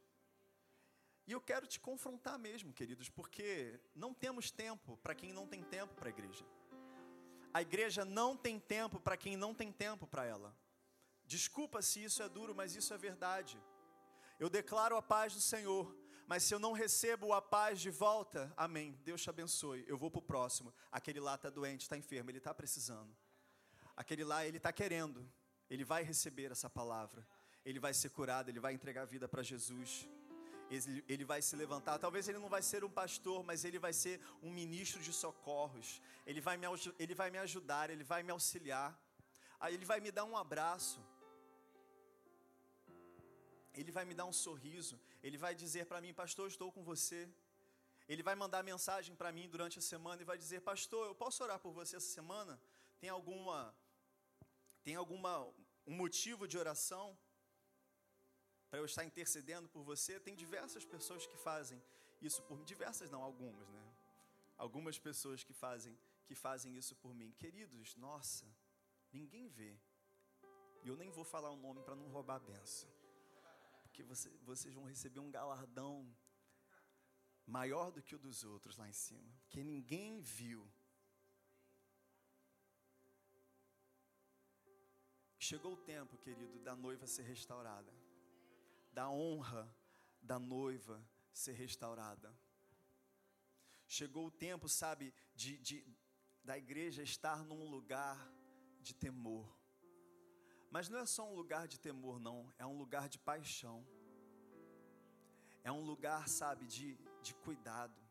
[1.27, 5.63] E eu quero te confrontar mesmo, queridos, porque não temos tempo para quem não tem
[5.63, 6.45] tempo para a igreja.
[7.57, 10.49] A igreja não tem tempo para quem não tem tempo para ela.
[11.33, 13.57] Desculpa se isso é duro, mas isso é verdade.
[14.43, 15.85] Eu declaro a paz do Senhor
[16.27, 18.97] mas se eu não recebo a paz de volta, amém.
[19.03, 19.85] Deus te abençoe.
[19.87, 20.73] Eu vou para o próximo.
[20.91, 23.15] Aquele lá está doente, está enfermo, ele está precisando.
[23.95, 25.29] Aquele lá, ele está querendo.
[25.69, 27.25] Ele vai receber essa palavra.
[27.63, 30.07] Ele vai ser curado, ele vai entregar a vida para Jesus.
[30.69, 31.99] Ele, vai se levantar.
[31.99, 36.01] Talvez ele não vai ser um pastor, mas ele vai ser um ministro de socorros.
[36.25, 36.65] Ele vai me,
[36.97, 38.99] ele vai me ajudar, ele vai me auxiliar.
[39.67, 40.99] Ele vai me dar um abraço.
[43.73, 47.29] Ele vai me dar um sorriso, ele vai dizer para mim, pastor, estou com você.
[48.07, 51.43] Ele vai mandar mensagem para mim durante a semana e vai dizer, pastor, eu posso
[51.43, 52.59] orar por você essa semana?
[52.99, 53.75] Tem alguma,
[54.83, 55.31] tem alguma
[55.85, 57.17] um motivo de oração
[58.69, 60.19] para eu estar intercedendo por você?
[60.19, 61.81] Tem diversas pessoas que fazem
[62.21, 63.95] isso por mim, diversas não, algumas, né?
[64.57, 67.95] Algumas pessoas que fazem que fazem isso por mim, queridos.
[67.95, 68.47] Nossa,
[69.13, 69.77] ninguém vê.
[70.83, 72.95] E eu nem vou falar o nome para não roubar a benção
[73.95, 76.13] porque você, vocês vão receber um galardão
[77.47, 80.69] maior do que o dos outros lá em cima, porque ninguém viu.
[85.39, 87.89] Chegou o tempo, querido, da noiva ser restaurada,
[88.95, 89.69] da honra
[90.21, 92.33] da noiva ser restaurada.
[93.85, 95.85] Chegou o tempo, sabe, de, de
[96.41, 98.17] da igreja estar num lugar
[98.79, 99.53] de temor.
[100.71, 103.85] Mas não é só um lugar de temor, não, é um lugar de paixão.
[105.61, 108.01] É um lugar, sabe, de, de cuidado.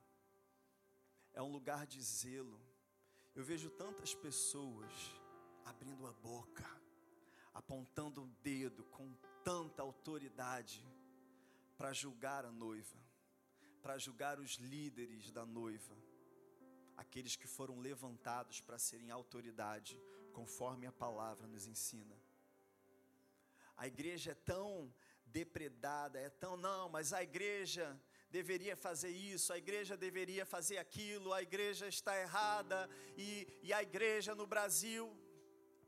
[1.33, 2.61] É um lugar de zelo.
[3.35, 4.93] Eu vejo tantas pessoas
[5.65, 6.69] abrindo a boca,
[7.55, 10.83] apontando o dedo com tanta autoridade
[11.77, 12.99] para julgar a noiva,
[13.83, 15.97] para julgar os líderes da noiva,
[16.97, 20.01] aqueles que foram levantados para serem autoridade,
[20.33, 22.17] conforme a palavra nos ensina.
[23.77, 24.93] A igreja é tão
[25.27, 31.33] depredada, é tão, não, mas a igreja deveria fazer isso, a igreja deveria fazer aquilo,
[31.33, 35.05] a igreja está errada, e, e a igreja no Brasil,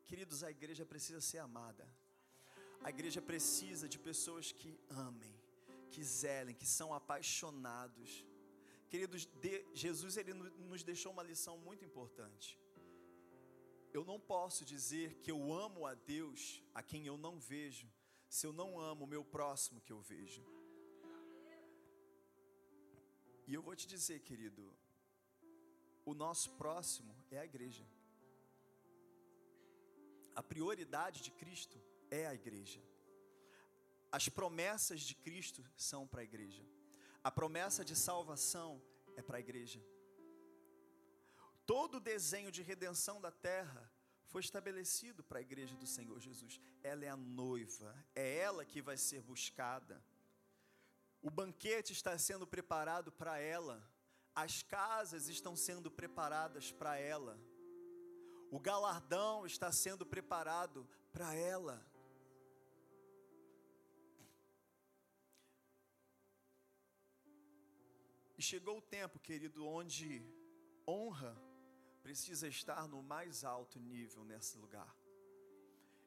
[0.05, 1.89] queridos, a igreja precisa ser amada,
[2.83, 5.35] a igreja precisa de pessoas que amem,
[5.91, 8.25] que zelem, que são apaixonados.
[8.89, 9.29] Queridos,
[9.75, 12.59] Jesus ele nos deixou uma lição muito importante
[13.97, 17.89] eu não posso dizer que eu amo a Deus a quem eu não vejo,
[18.29, 20.45] se eu não amo o meu próximo que eu vejo.
[23.47, 24.63] E eu vou te dizer, querido,
[26.05, 27.87] o nosso próximo é a igreja.
[30.35, 31.81] A prioridade de Cristo
[32.11, 32.81] é a igreja.
[34.11, 36.65] As promessas de Cristo são para a igreja.
[37.23, 38.83] A promessa de salvação
[39.17, 39.81] é para a igreja.
[41.67, 43.93] Todo o desenho de redenção da terra
[44.27, 46.61] foi estabelecido para a igreja do Senhor Jesus.
[46.83, 50.03] Ela é a noiva, é ela que vai ser buscada.
[51.21, 53.83] O banquete está sendo preparado para ela,
[54.35, 57.41] as casas estão sendo preparadas para ela,
[58.51, 61.85] o galardão está sendo preparado para ela.
[68.51, 70.09] Chegou o tempo, querido, onde
[70.87, 71.35] honra
[72.07, 74.93] precisa estar no mais alto nível nesse lugar.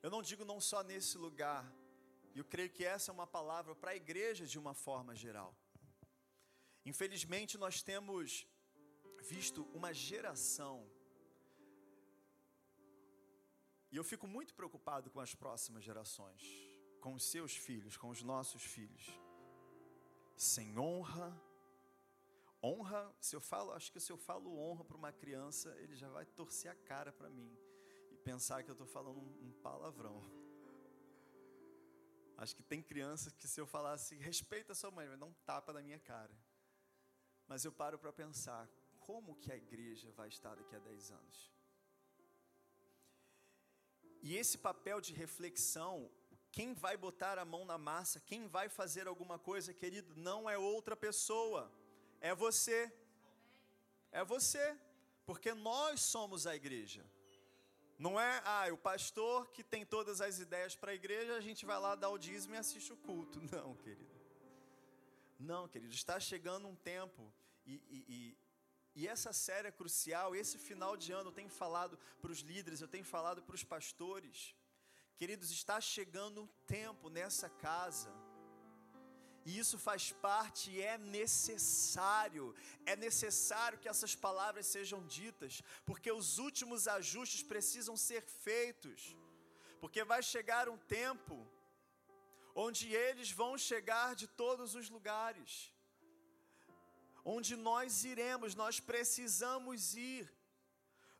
[0.02, 1.64] Eu não digo não só nesse lugar,
[2.40, 5.52] eu creio que essa é uma palavra para a igreja de uma forma geral.
[6.86, 8.48] Infelizmente, nós temos
[9.34, 10.76] visto uma geração,
[13.92, 16.42] e eu fico muito preocupado com as próximas gerações,
[17.02, 19.06] com os seus filhos, com os nossos filhos,
[20.38, 21.49] sem honra.
[22.62, 26.10] Honra, se eu falo, acho que se eu falo honra para uma criança, ele já
[26.10, 27.58] vai torcer a cara para mim
[28.12, 30.22] e pensar que eu estou falando um, palavrão.
[32.38, 35.72] Acho que tem crianças que se eu falasse respeita sua mãe, vai dar um tapa
[35.72, 36.36] na minha cara.
[37.48, 41.52] Mas eu paro para pensar, como que a igreja vai estar daqui a 10 anos?
[44.22, 46.12] E esse papel de reflexão,
[46.52, 50.58] quem vai botar a mão na massa, quem vai fazer alguma coisa, querido, não é
[50.58, 51.72] outra pessoa,
[52.22, 52.92] é você.
[54.12, 54.78] É você,
[55.26, 57.06] porque nós somos a igreja.
[57.98, 61.66] Não é, ah, o pastor que tem todas as ideias para a igreja, a gente
[61.66, 63.40] vai lá dar o dízimo e assiste o culto.
[63.52, 64.20] Não, querido.
[65.38, 67.32] Não, querido, está chegando um tempo
[67.66, 68.38] e, e, e,
[68.96, 70.36] e essa série é crucial.
[70.36, 73.64] Esse final de ano eu tenho falado para os líderes, eu tenho falado para os
[73.64, 74.56] pastores.
[75.18, 78.10] Queridos, está chegando um tempo nessa casa
[79.46, 86.12] e isso faz parte e é necessário, é necessário que essas palavras sejam ditas, porque
[86.12, 89.16] os últimos ajustes precisam ser feitos,
[89.80, 91.36] porque vai chegar um tempo
[92.54, 95.74] onde eles vão chegar de todos os lugares,
[97.24, 100.39] onde nós iremos, nós precisamos ir.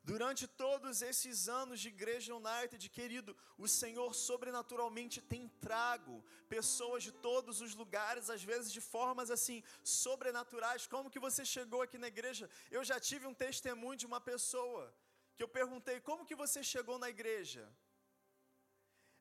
[0.02, 7.12] Durante todos esses anos de Igreja United, querido, o Senhor sobrenaturalmente tem trago pessoas de
[7.12, 10.86] todos os lugares, às vezes de formas assim sobrenaturais.
[10.86, 12.48] Como que você chegou aqui na igreja?
[12.70, 14.94] Eu já tive um testemunho de uma pessoa
[15.36, 17.70] que eu perguntei: "Como que você chegou na igreja?"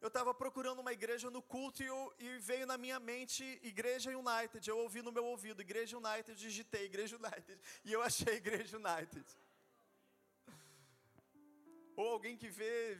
[0.01, 4.09] Eu estava procurando uma igreja no culto e, eu, e, veio na minha mente Igreja
[4.17, 4.65] United.
[4.65, 9.25] Eu ouvi no meu ouvido Igreja United, digitei Igreja United e eu achei Igreja United.
[12.01, 12.97] Ou alguém que vê,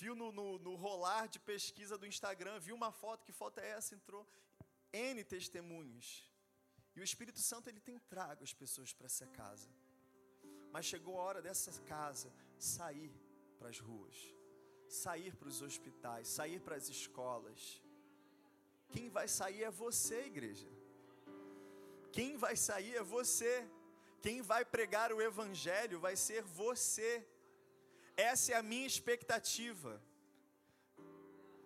[0.00, 3.70] viu no, no, no, rolar de pesquisa do Instagram, viu uma foto, que foto é
[3.76, 3.94] essa?
[3.94, 4.22] Entrou
[4.92, 6.08] N testemunhos.
[6.94, 9.70] E o Espírito Santo ele tem trago as pessoas para essa casa.
[10.74, 13.10] Mas chegou a hora dessa casa sair
[13.58, 14.18] para as ruas,
[14.90, 17.82] sair para os hospitais, sair para as escolas.
[18.90, 20.68] Quem vai sair é você, igreja.
[22.12, 23.66] Quem vai sair é você.
[24.20, 27.26] Quem vai pregar o Evangelho vai ser você.
[28.30, 29.92] Essa é a minha expectativa.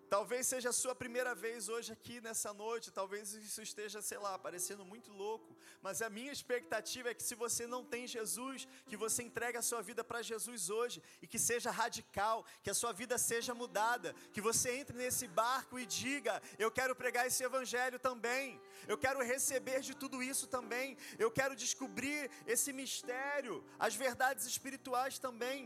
[0.08, 4.38] Talvez seja a sua primeira vez hoje aqui nessa noite, talvez isso esteja, sei lá,
[4.38, 8.96] parecendo muito louco, mas a minha expectativa é que se você não tem Jesus, que
[8.96, 12.92] você entregue a sua vida para Jesus hoje e que seja radical, que a sua
[12.92, 17.98] vida seja mudada, que você entre nesse barco e diga: Eu quero pregar esse evangelho
[17.98, 24.46] também, eu quero receber de tudo isso também, eu quero descobrir esse mistério, as verdades
[24.46, 25.60] espirituais também.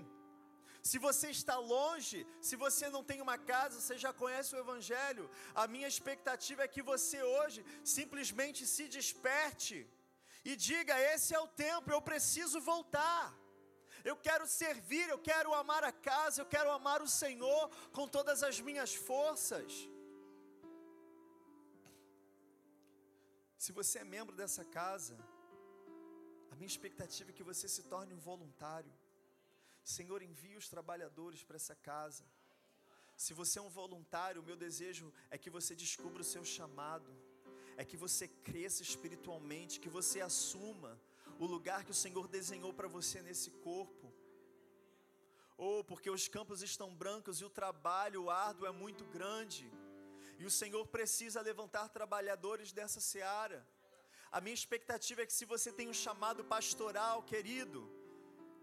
[0.83, 5.31] Se você está longe, se você não tem uma casa, você já conhece o Evangelho,
[5.55, 9.79] a minha expectativa é que você hoje simplesmente se desperte
[10.45, 13.23] e diga: Esse é o tempo, eu preciso voltar.
[14.11, 18.43] Eu quero servir, eu quero amar a casa, eu quero amar o Senhor com todas
[18.43, 19.73] as minhas forças.
[23.65, 25.19] Se você é membro dessa casa,
[26.51, 28.93] a minha expectativa é que você se torne um voluntário.
[29.97, 32.25] Senhor, envie os trabalhadores para essa casa.
[33.25, 37.11] Se você é um voluntário, o meu desejo é que você descubra o seu chamado,
[37.77, 40.93] é que você cresça espiritualmente, que você assuma
[41.39, 44.07] o lugar que o Senhor desenhou para você nesse corpo.
[45.57, 49.71] Ou oh, porque os campos estão brancos e o trabalho árduo é muito grande,
[50.39, 53.61] e o Senhor precisa levantar trabalhadores dessa seara.
[54.33, 58.00] A minha expectativa é que se você tem um chamado pastoral, querido,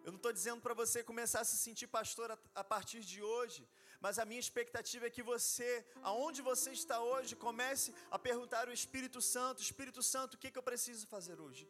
[0.07, 3.21] eu não estou dizendo para você começar a se sentir pastor a, a, partir de
[3.21, 3.61] hoje,
[3.99, 5.69] mas a minha expectativa é que você,
[6.01, 10.59] aonde você está hoje, comece a perguntar ao Espírito Santo: Espírito Santo, o que, que
[10.61, 11.67] eu preciso fazer hoje?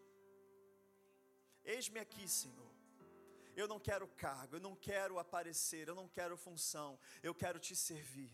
[1.65, 2.71] Eis-me aqui, Senhor.
[3.55, 6.91] Eu não quero cargo, eu não quero aparecer, eu não quero função,
[7.23, 8.31] eu quero te servir.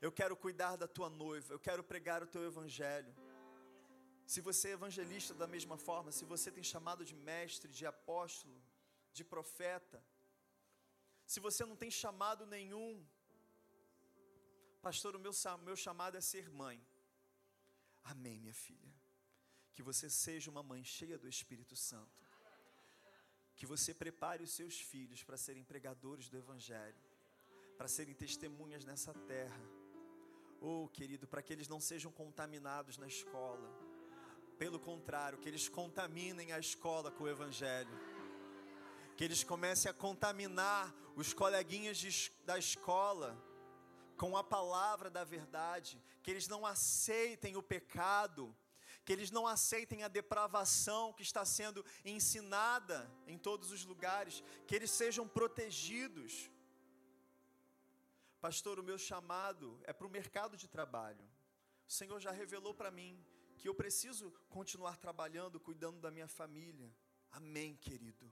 [0.00, 3.14] Eu quero cuidar da tua noiva, eu quero pregar o teu evangelho.
[4.26, 8.61] Se você é evangelista da mesma forma, se você tem chamado de mestre, de apóstolo,
[9.12, 10.02] de profeta,
[11.32, 13.04] se você não tem chamado nenhum,
[14.80, 15.32] pastor, o meu,
[15.62, 16.78] meu chamado é ser mãe.
[18.04, 18.92] Amém, minha filha.
[19.72, 22.20] Que você seja uma mãe cheia do Espírito Santo.
[23.56, 27.02] Que você prepare os seus filhos para serem pregadores do Evangelho,
[27.78, 29.64] para serem testemunhas nessa terra.
[30.60, 33.68] Oh, querido, para que eles não sejam contaminados na escola.
[34.58, 37.96] Pelo contrário, que eles contaminem a escola com o Evangelho
[39.16, 43.36] que eles comecem a contaminar os coleguinhas de, da escola
[44.16, 48.54] com a palavra da verdade, que eles não aceitem o pecado,
[49.04, 54.74] que eles não aceitem a depravação que está sendo ensinada em todos os lugares, que
[54.74, 56.50] eles sejam protegidos.
[58.40, 61.24] Pastor, o meu chamado é para o mercado de trabalho.
[61.86, 63.24] O Senhor já revelou para mim
[63.58, 66.92] que eu preciso continuar trabalhando, cuidando da minha família.
[67.30, 68.30] Amém, querido.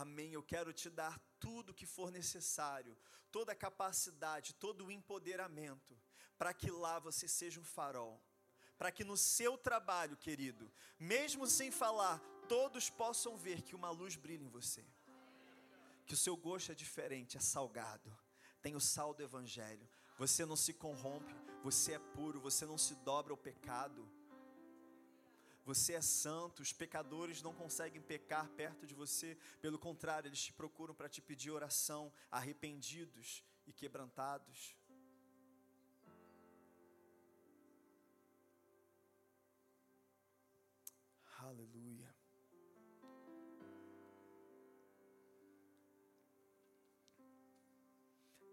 [0.00, 0.32] Amém.
[0.32, 2.96] Eu quero te dar tudo que for necessário,
[3.30, 5.94] toda a capacidade, todo o empoderamento,
[6.38, 8.18] para que lá você seja um farol.
[8.78, 14.16] Para que no seu trabalho, querido, mesmo sem falar, todos possam ver que uma luz
[14.16, 14.82] brilha em você.
[16.06, 18.10] Que o seu gosto é diferente, é salgado.
[18.62, 19.86] Tem o sal do evangelho.
[20.16, 24.10] Você não se corrompe, você é puro, você não se dobra ao pecado
[25.72, 30.52] você é santo, os pecadores não conseguem pecar perto de você, pelo contrário, eles te
[30.52, 34.76] procuram para te pedir oração, arrependidos e quebrantados.
[41.38, 42.12] Aleluia.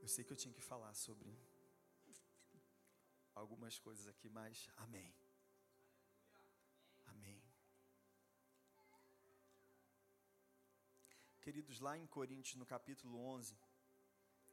[0.04, 1.36] Eu sei que eu tinha que falar sobre
[3.34, 5.12] algumas coisas aqui, mas amém.
[11.48, 13.58] Queridos, lá em Coríntios, no capítulo 11,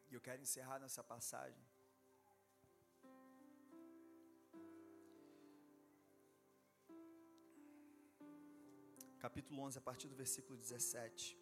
[0.09, 1.61] e eu quero encerrar nessa passagem.
[9.19, 11.37] Capítulo 11, a partir do versículo 17.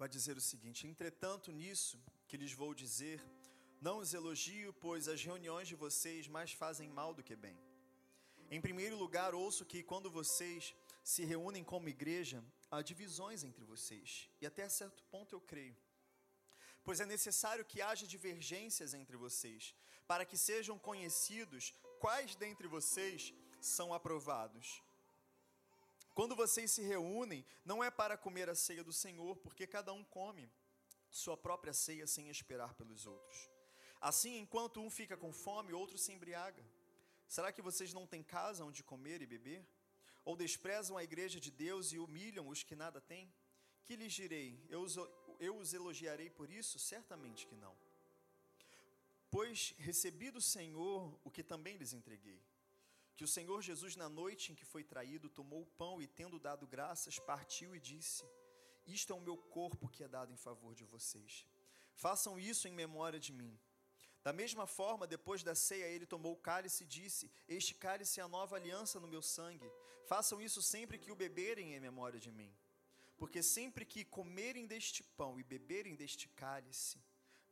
[0.00, 1.96] Vai dizer o seguinte: Entretanto, nisso
[2.26, 3.18] que lhes vou dizer,
[3.86, 7.58] não os elogio, pois as reuniões de vocês mais fazem mal do que bem.
[8.50, 10.74] Em primeiro lugar, ouço que quando vocês
[11.04, 15.76] se reúnem como igreja, há divisões entre vocês, e até certo ponto eu creio.
[16.82, 19.74] Pois é necessário que haja divergências entre vocês,
[20.06, 24.82] para que sejam conhecidos quais dentre vocês são aprovados.
[26.20, 30.04] Quando vocês se reúnem, não é para comer a ceia do Senhor, porque cada um
[30.04, 30.52] come
[31.10, 33.48] sua própria ceia sem esperar pelos outros.
[33.98, 36.62] Assim, enquanto um fica com fome, outro se embriaga.
[37.26, 39.66] Será que vocês não têm casa onde comer e beber?
[40.22, 43.32] Ou desprezam a igreja de Deus e humilham os que nada têm?
[43.86, 44.62] Que lhes direi?
[44.68, 44.96] Eu os,
[45.38, 46.78] eu os elogiarei por isso?
[46.78, 47.74] Certamente que não.
[49.30, 52.42] Pois recebi do Senhor o que também lhes entreguei
[53.20, 56.38] que o Senhor Jesus, na noite em que foi traído, tomou o pão e, tendo
[56.38, 58.24] dado graças, partiu e disse:
[58.86, 61.46] Isto é o meu corpo que é dado em favor de vocês.
[61.94, 63.60] Façam isso em memória de mim.
[64.24, 68.22] Da mesma forma, depois da ceia, ele tomou o cálice e disse: Este cálice é
[68.22, 69.70] a nova aliança no meu sangue.
[70.06, 72.50] Façam isso sempre que o beberem em memória de mim.
[73.18, 76.98] Porque sempre que comerem deste pão e beberem deste cálice,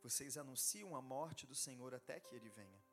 [0.01, 2.88] vocês anunciam a morte do Senhor até que ele venha.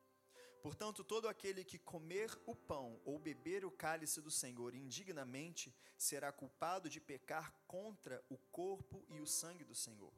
[0.66, 6.32] Portanto, todo aquele que comer o pão ou beber o cálice do Senhor indignamente será
[6.32, 10.12] culpado de pecar contra o corpo e o sangue do Senhor.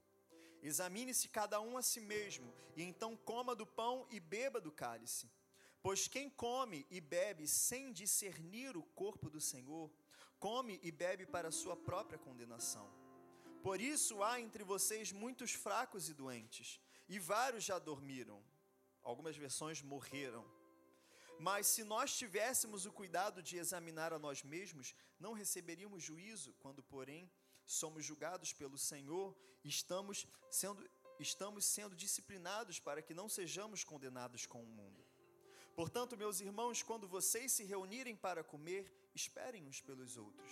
[0.63, 5.31] Examine-se cada um a si mesmo, e então coma do pão e beba do cálice.
[5.83, 9.91] Pois quem come e bebe sem discernir o corpo do Senhor,
[10.41, 12.91] come e bebe para sua própria condenação.
[13.63, 18.43] Por isso há entre vocês muitos fracos e doentes, e vários já dormiram
[19.09, 20.45] algumas versões morreram.
[21.39, 26.83] Mas se nós tivéssemos o cuidado de examinar a nós mesmos, não receberíamos juízo, quando,
[26.83, 27.31] porém,
[27.65, 34.63] somos julgados pelo Senhor, estamos sendo, estamos sendo disciplinados para que não sejamos condenados com
[34.63, 35.03] o mundo.
[35.75, 40.51] Portanto, meus irmãos, quando vocês se reunirem para comer, esperem uns pelos outros.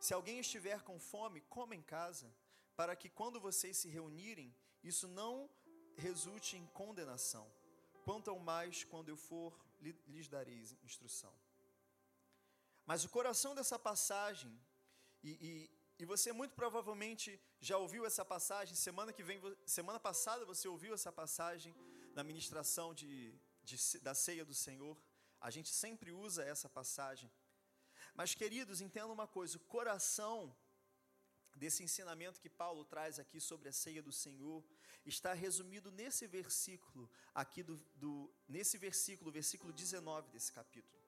[0.00, 2.34] Se alguém estiver com fome, coma em casa,
[2.74, 5.48] para que quando vocês se reunirem, isso não
[5.96, 7.46] resulte em condenação.
[8.04, 9.52] Quanto ao mais, quando eu for,
[10.06, 11.34] lhes darei instrução.
[12.86, 14.52] Mas o coração dessa passagem,
[15.22, 15.70] e, e,
[16.02, 20.92] e, você muito provavelmente já ouviu essa passagem, semana que vem, semana passada você ouviu
[20.92, 21.74] essa passagem
[22.14, 25.02] na ministração de, de, da ceia do Senhor.
[25.40, 27.30] A gente sempre usa essa passagem.
[28.14, 30.54] Mas, queridos, entenda uma coisa: o coração
[31.54, 34.64] desse ensinamento que Paulo traz aqui sobre a ceia do Senhor
[35.04, 41.02] está resumido nesse versículo aqui do, do nesse versículo, versículo 19 desse capítulo,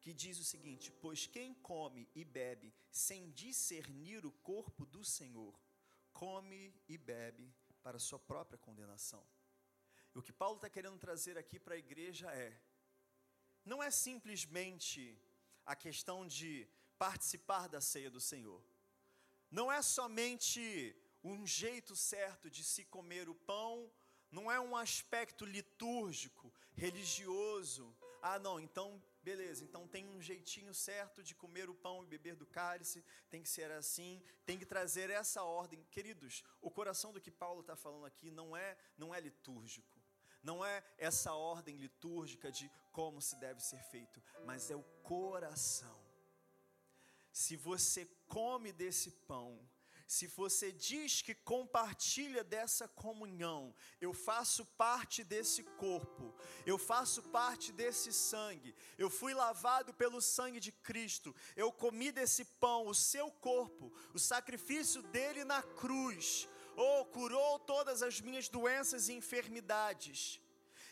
[0.00, 5.58] que diz o seguinte: pois quem come e bebe sem discernir o corpo do Senhor,
[6.12, 7.52] come e bebe
[7.82, 9.24] para sua própria condenação.
[10.14, 12.58] E o que Paulo está querendo trazer aqui para a igreja é:
[13.64, 15.18] não é simplesmente
[15.64, 18.62] a questão de participar da ceia do Senhor,
[19.52, 23.92] não é somente um jeito certo de se comer o pão,
[24.30, 27.94] não é um aspecto litúrgico, religioso.
[28.22, 32.34] Ah, não, então beleza, então tem um jeitinho certo de comer o pão e beber
[32.34, 35.84] do cálice, tem que ser assim, tem que trazer essa ordem.
[35.90, 40.00] Queridos, o coração do que Paulo está falando aqui não é, não é litúrgico,
[40.42, 46.01] não é essa ordem litúrgica de como se deve ser feito, mas é o coração.
[47.32, 49.58] Se você come desse pão,
[50.06, 56.34] se você diz que compartilha dessa comunhão, eu faço parte desse corpo,
[56.66, 62.44] eu faço parte desse sangue, eu fui lavado pelo sangue de Cristo, eu comi desse
[62.44, 66.46] pão, o seu corpo, o sacrifício dele na cruz,
[66.76, 70.38] oh, curou todas as minhas doenças e enfermidades.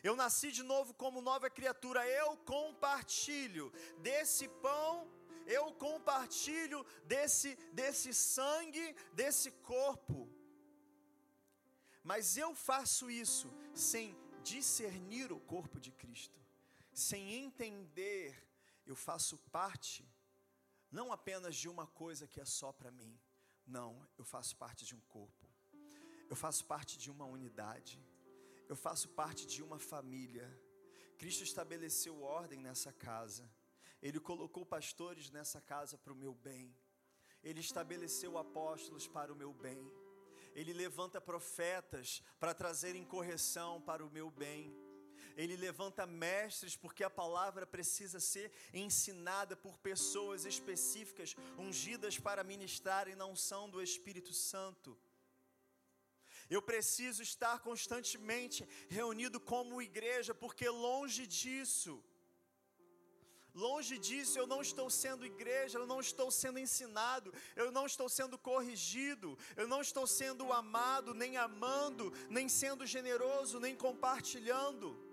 [0.02, 5.19] Eu nasci de novo como nova criatura, eu compartilho desse pão
[5.58, 6.80] eu compartilho
[7.12, 7.50] desse,
[7.80, 8.86] desse sangue,
[9.20, 10.18] desse corpo.
[12.10, 16.40] Mas eu faço isso sem discernir o corpo de Cristo,
[16.92, 18.28] sem entender,
[18.86, 20.02] eu faço parte
[20.90, 23.16] não apenas de uma coisa que é só para mim,
[23.66, 25.46] não, eu faço parte de um corpo,
[26.28, 28.02] eu faço parte de uma unidade,
[28.68, 30.46] eu faço parte de uma família.
[31.18, 33.48] Cristo estabeleceu ordem nessa casa.
[34.02, 36.74] Ele colocou pastores nessa casa para o meu bem.
[37.42, 39.90] Ele estabeleceu apóstolos para o meu bem.
[40.54, 44.74] Ele levanta profetas para trazerem correção para o meu bem.
[45.36, 53.08] Ele levanta mestres porque a palavra precisa ser ensinada por pessoas específicas, ungidas para ministrar
[53.08, 54.98] e não são do Espírito Santo.
[56.48, 62.02] Eu preciso estar constantemente reunido como igreja, porque longe disso,
[63.54, 68.08] Longe disso, eu não estou sendo igreja, eu não estou sendo ensinado, eu não estou
[68.08, 75.10] sendo corrigido, eu não estou sendo amado, nem amando, nem sendo generoso, nem compartilhando.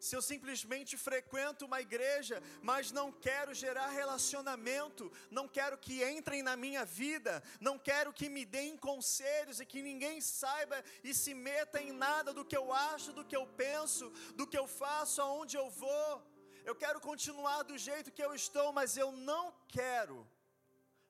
[0.00, 6.42] Se eu simplesmente frequento uma igreja, mas não quero gerar relacionamento, não quero que entrem
[6.42, 11.32] na minha vida, não quero que me deem conselhos e que ninguém saiba e se
[11.34, 15.22] meta em nada do que eu acho, do que eu penso, do que eu faço,
[15.22, 16.31] aonde eu vou
[16.64, 20.26] eu quero continuar do jeito que eu estou, mas eu não quero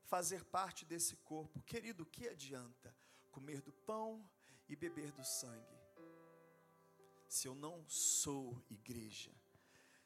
[0.05, 1.63] fazer parte desse corpo.
[1.63, 2.95] Querido, que adianta
[3.31, 4.29] comer do pão
[4.69, 5.79] e beber do sangue?
[7.29, 9.33] Se eu não sou igreja,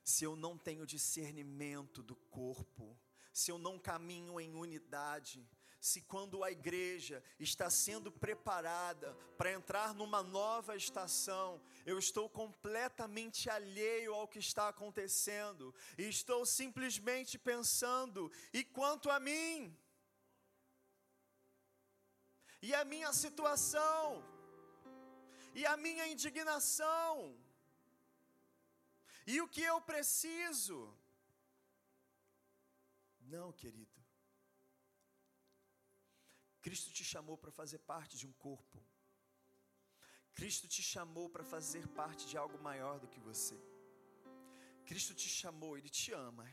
[0.02, 2.96] se eu não tenho discernimento do corpo,
[3.32, 5.48] se eu não caminho em unidade,
[5.80, 13.48] se quando a igreja está sendo preparada para entrar numa nova estação, eu estou completamente
[13.48, 19.76] alheio ao que está acontecendo e estou simplesmente pensando: e quanto a mim?
[22.62, 24.24] E a minha situação?
[25.54, 27.38] E a minha indignação?
[29.26, 30.78] E o que eu preciso?
[33.20, 33.95] Não, querido.
[36.66, 38.78] Cristo te chamou para fazer parte de um corpo.
[40.34, 43.56] Cristo te chamou para fazer parte de algo maior do que você.
[44.84, 46.44] Cristo te chamou, Ele te ama,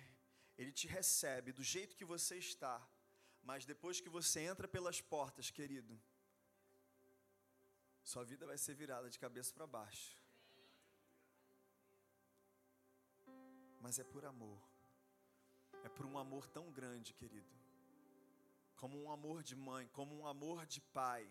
[0.55, 2.77] Ele te recebe do jeito que você está,
[3.41, 5.99] mas depois que você entra pelas portas, querido,
[8.03, 10.15] sua vida vai ser virada de cabeça para baixo.
[13.81, 14.61] Mas é por amor,
[15.83, 17.62] é por um amor tão grande, querido
[18.83, 21.23] como um amor de mãe, como um amor de pai,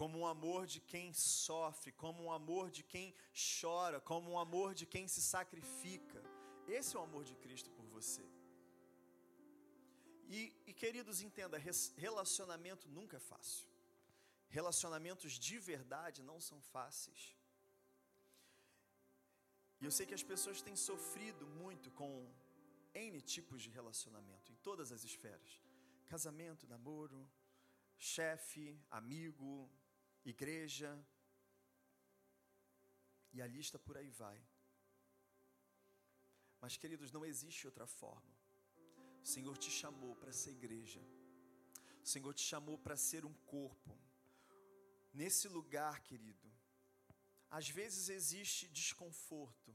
[0.00, 3.14] como um amor de quem sofre, como um amor de quem
[3.60, 6.20] chora, como um amor de quem se sacrifica.
[6.66, 8.24] Esse é o amor de Cristo por você.
[10.38, 11.58] E, e queridos, entenda:
[12.06, 13.68] relacionamento nunca é fácil.
[14.48, 17.22] Relacionamentos de verdade não são fáceis.
[19.78, 22.10] E eu sei que as pessoas têm sofrido muito com
[22.94, 25.60] N tipos de relacionamento, em todas as esferas:
[26.06, 27.28] casamento, namoro,
[27.96, 29.70] chefe, amigo,
[30.24, 30.90] igreja,
[33.32, 34.40] e a lista por aí vai.
[36.60, 38.32] Mas, queridos, não existe outra forma.
[39.22, 41.00] O Senhor te chamou para ser igreja,
[42.02, 43.98] o Senhor te chamou para ser um corpo.
[45.12, 46.52] Nesse lugar, querido,
[47.50, 49.74] às vezes existe desconforto,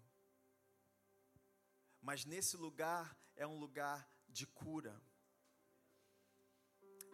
[2.02, 5.02] mas nesse lugar é um lugar de cura,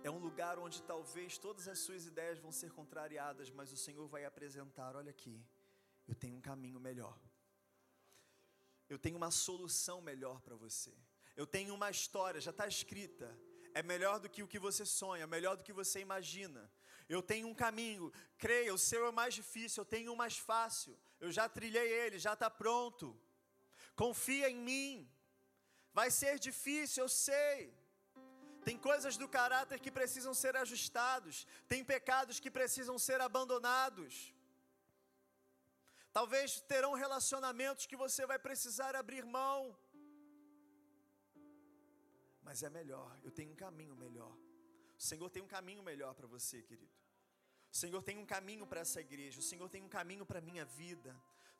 [0.06, 4.08] É um lugar onde talvez todas as suas ideias vão ser contrariadas, mas o Senhor
[4.08, 5.44] vai apresentar: olha aqui,
[6.08, 7.20] eu tenho um caminho melhor.
[8.88, 10.94] Eu tenho uma solução melhor para você.
[11.36, 13.36] Eu tenho uma história, já está escrita.
[13.74, 16.72] É melhor do que o que você sonha, melhor do que você imagina.
[17.10, 20.96] Eu tenho um caminho, creia, o seu é mais difícil, eu tenho um mais fácil.
[21.20, 23.20] Eu já trilhei ele, já está pronto.
[23.96, 25.10] Confia em mim.
[25.94, 27.74] Vai ser difícil, eu sei.
[28.68, 34.34] Tem coisas do caráter que precisam ser ajustados, tem pecados que precisam ser abandonados.
[36.12, 39.78] Talvez terão relacionamentos que você vai precisar abrir mão.
[42.42, 44.36] Mas é melhor, eu tenho um caminho melhor.
[44.98, 46.96] O Senhor tem um caminho melhor para você, querido.
[47.72, 50.42] O Senhor tem um caminho para essa igreja, o Senhor tem um caminho para a
[50.42, 51.16] minha vida.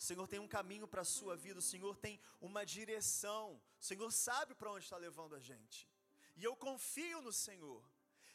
[0.06, 3.84] O Senhor tem um caminho para a sua vida, o Senhor tem uma direção, o
[3.84, 5.90] Senhor sabe para onde está levando a gente.
[6.36, 7.82] E eu confio no Senhor.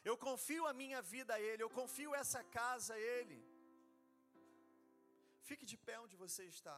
[0.03, 3.39] Eu confio a minha vida a Ele, eu confio essa casa a Ele.
[5.49, 6.77] Fique de pé onde você está.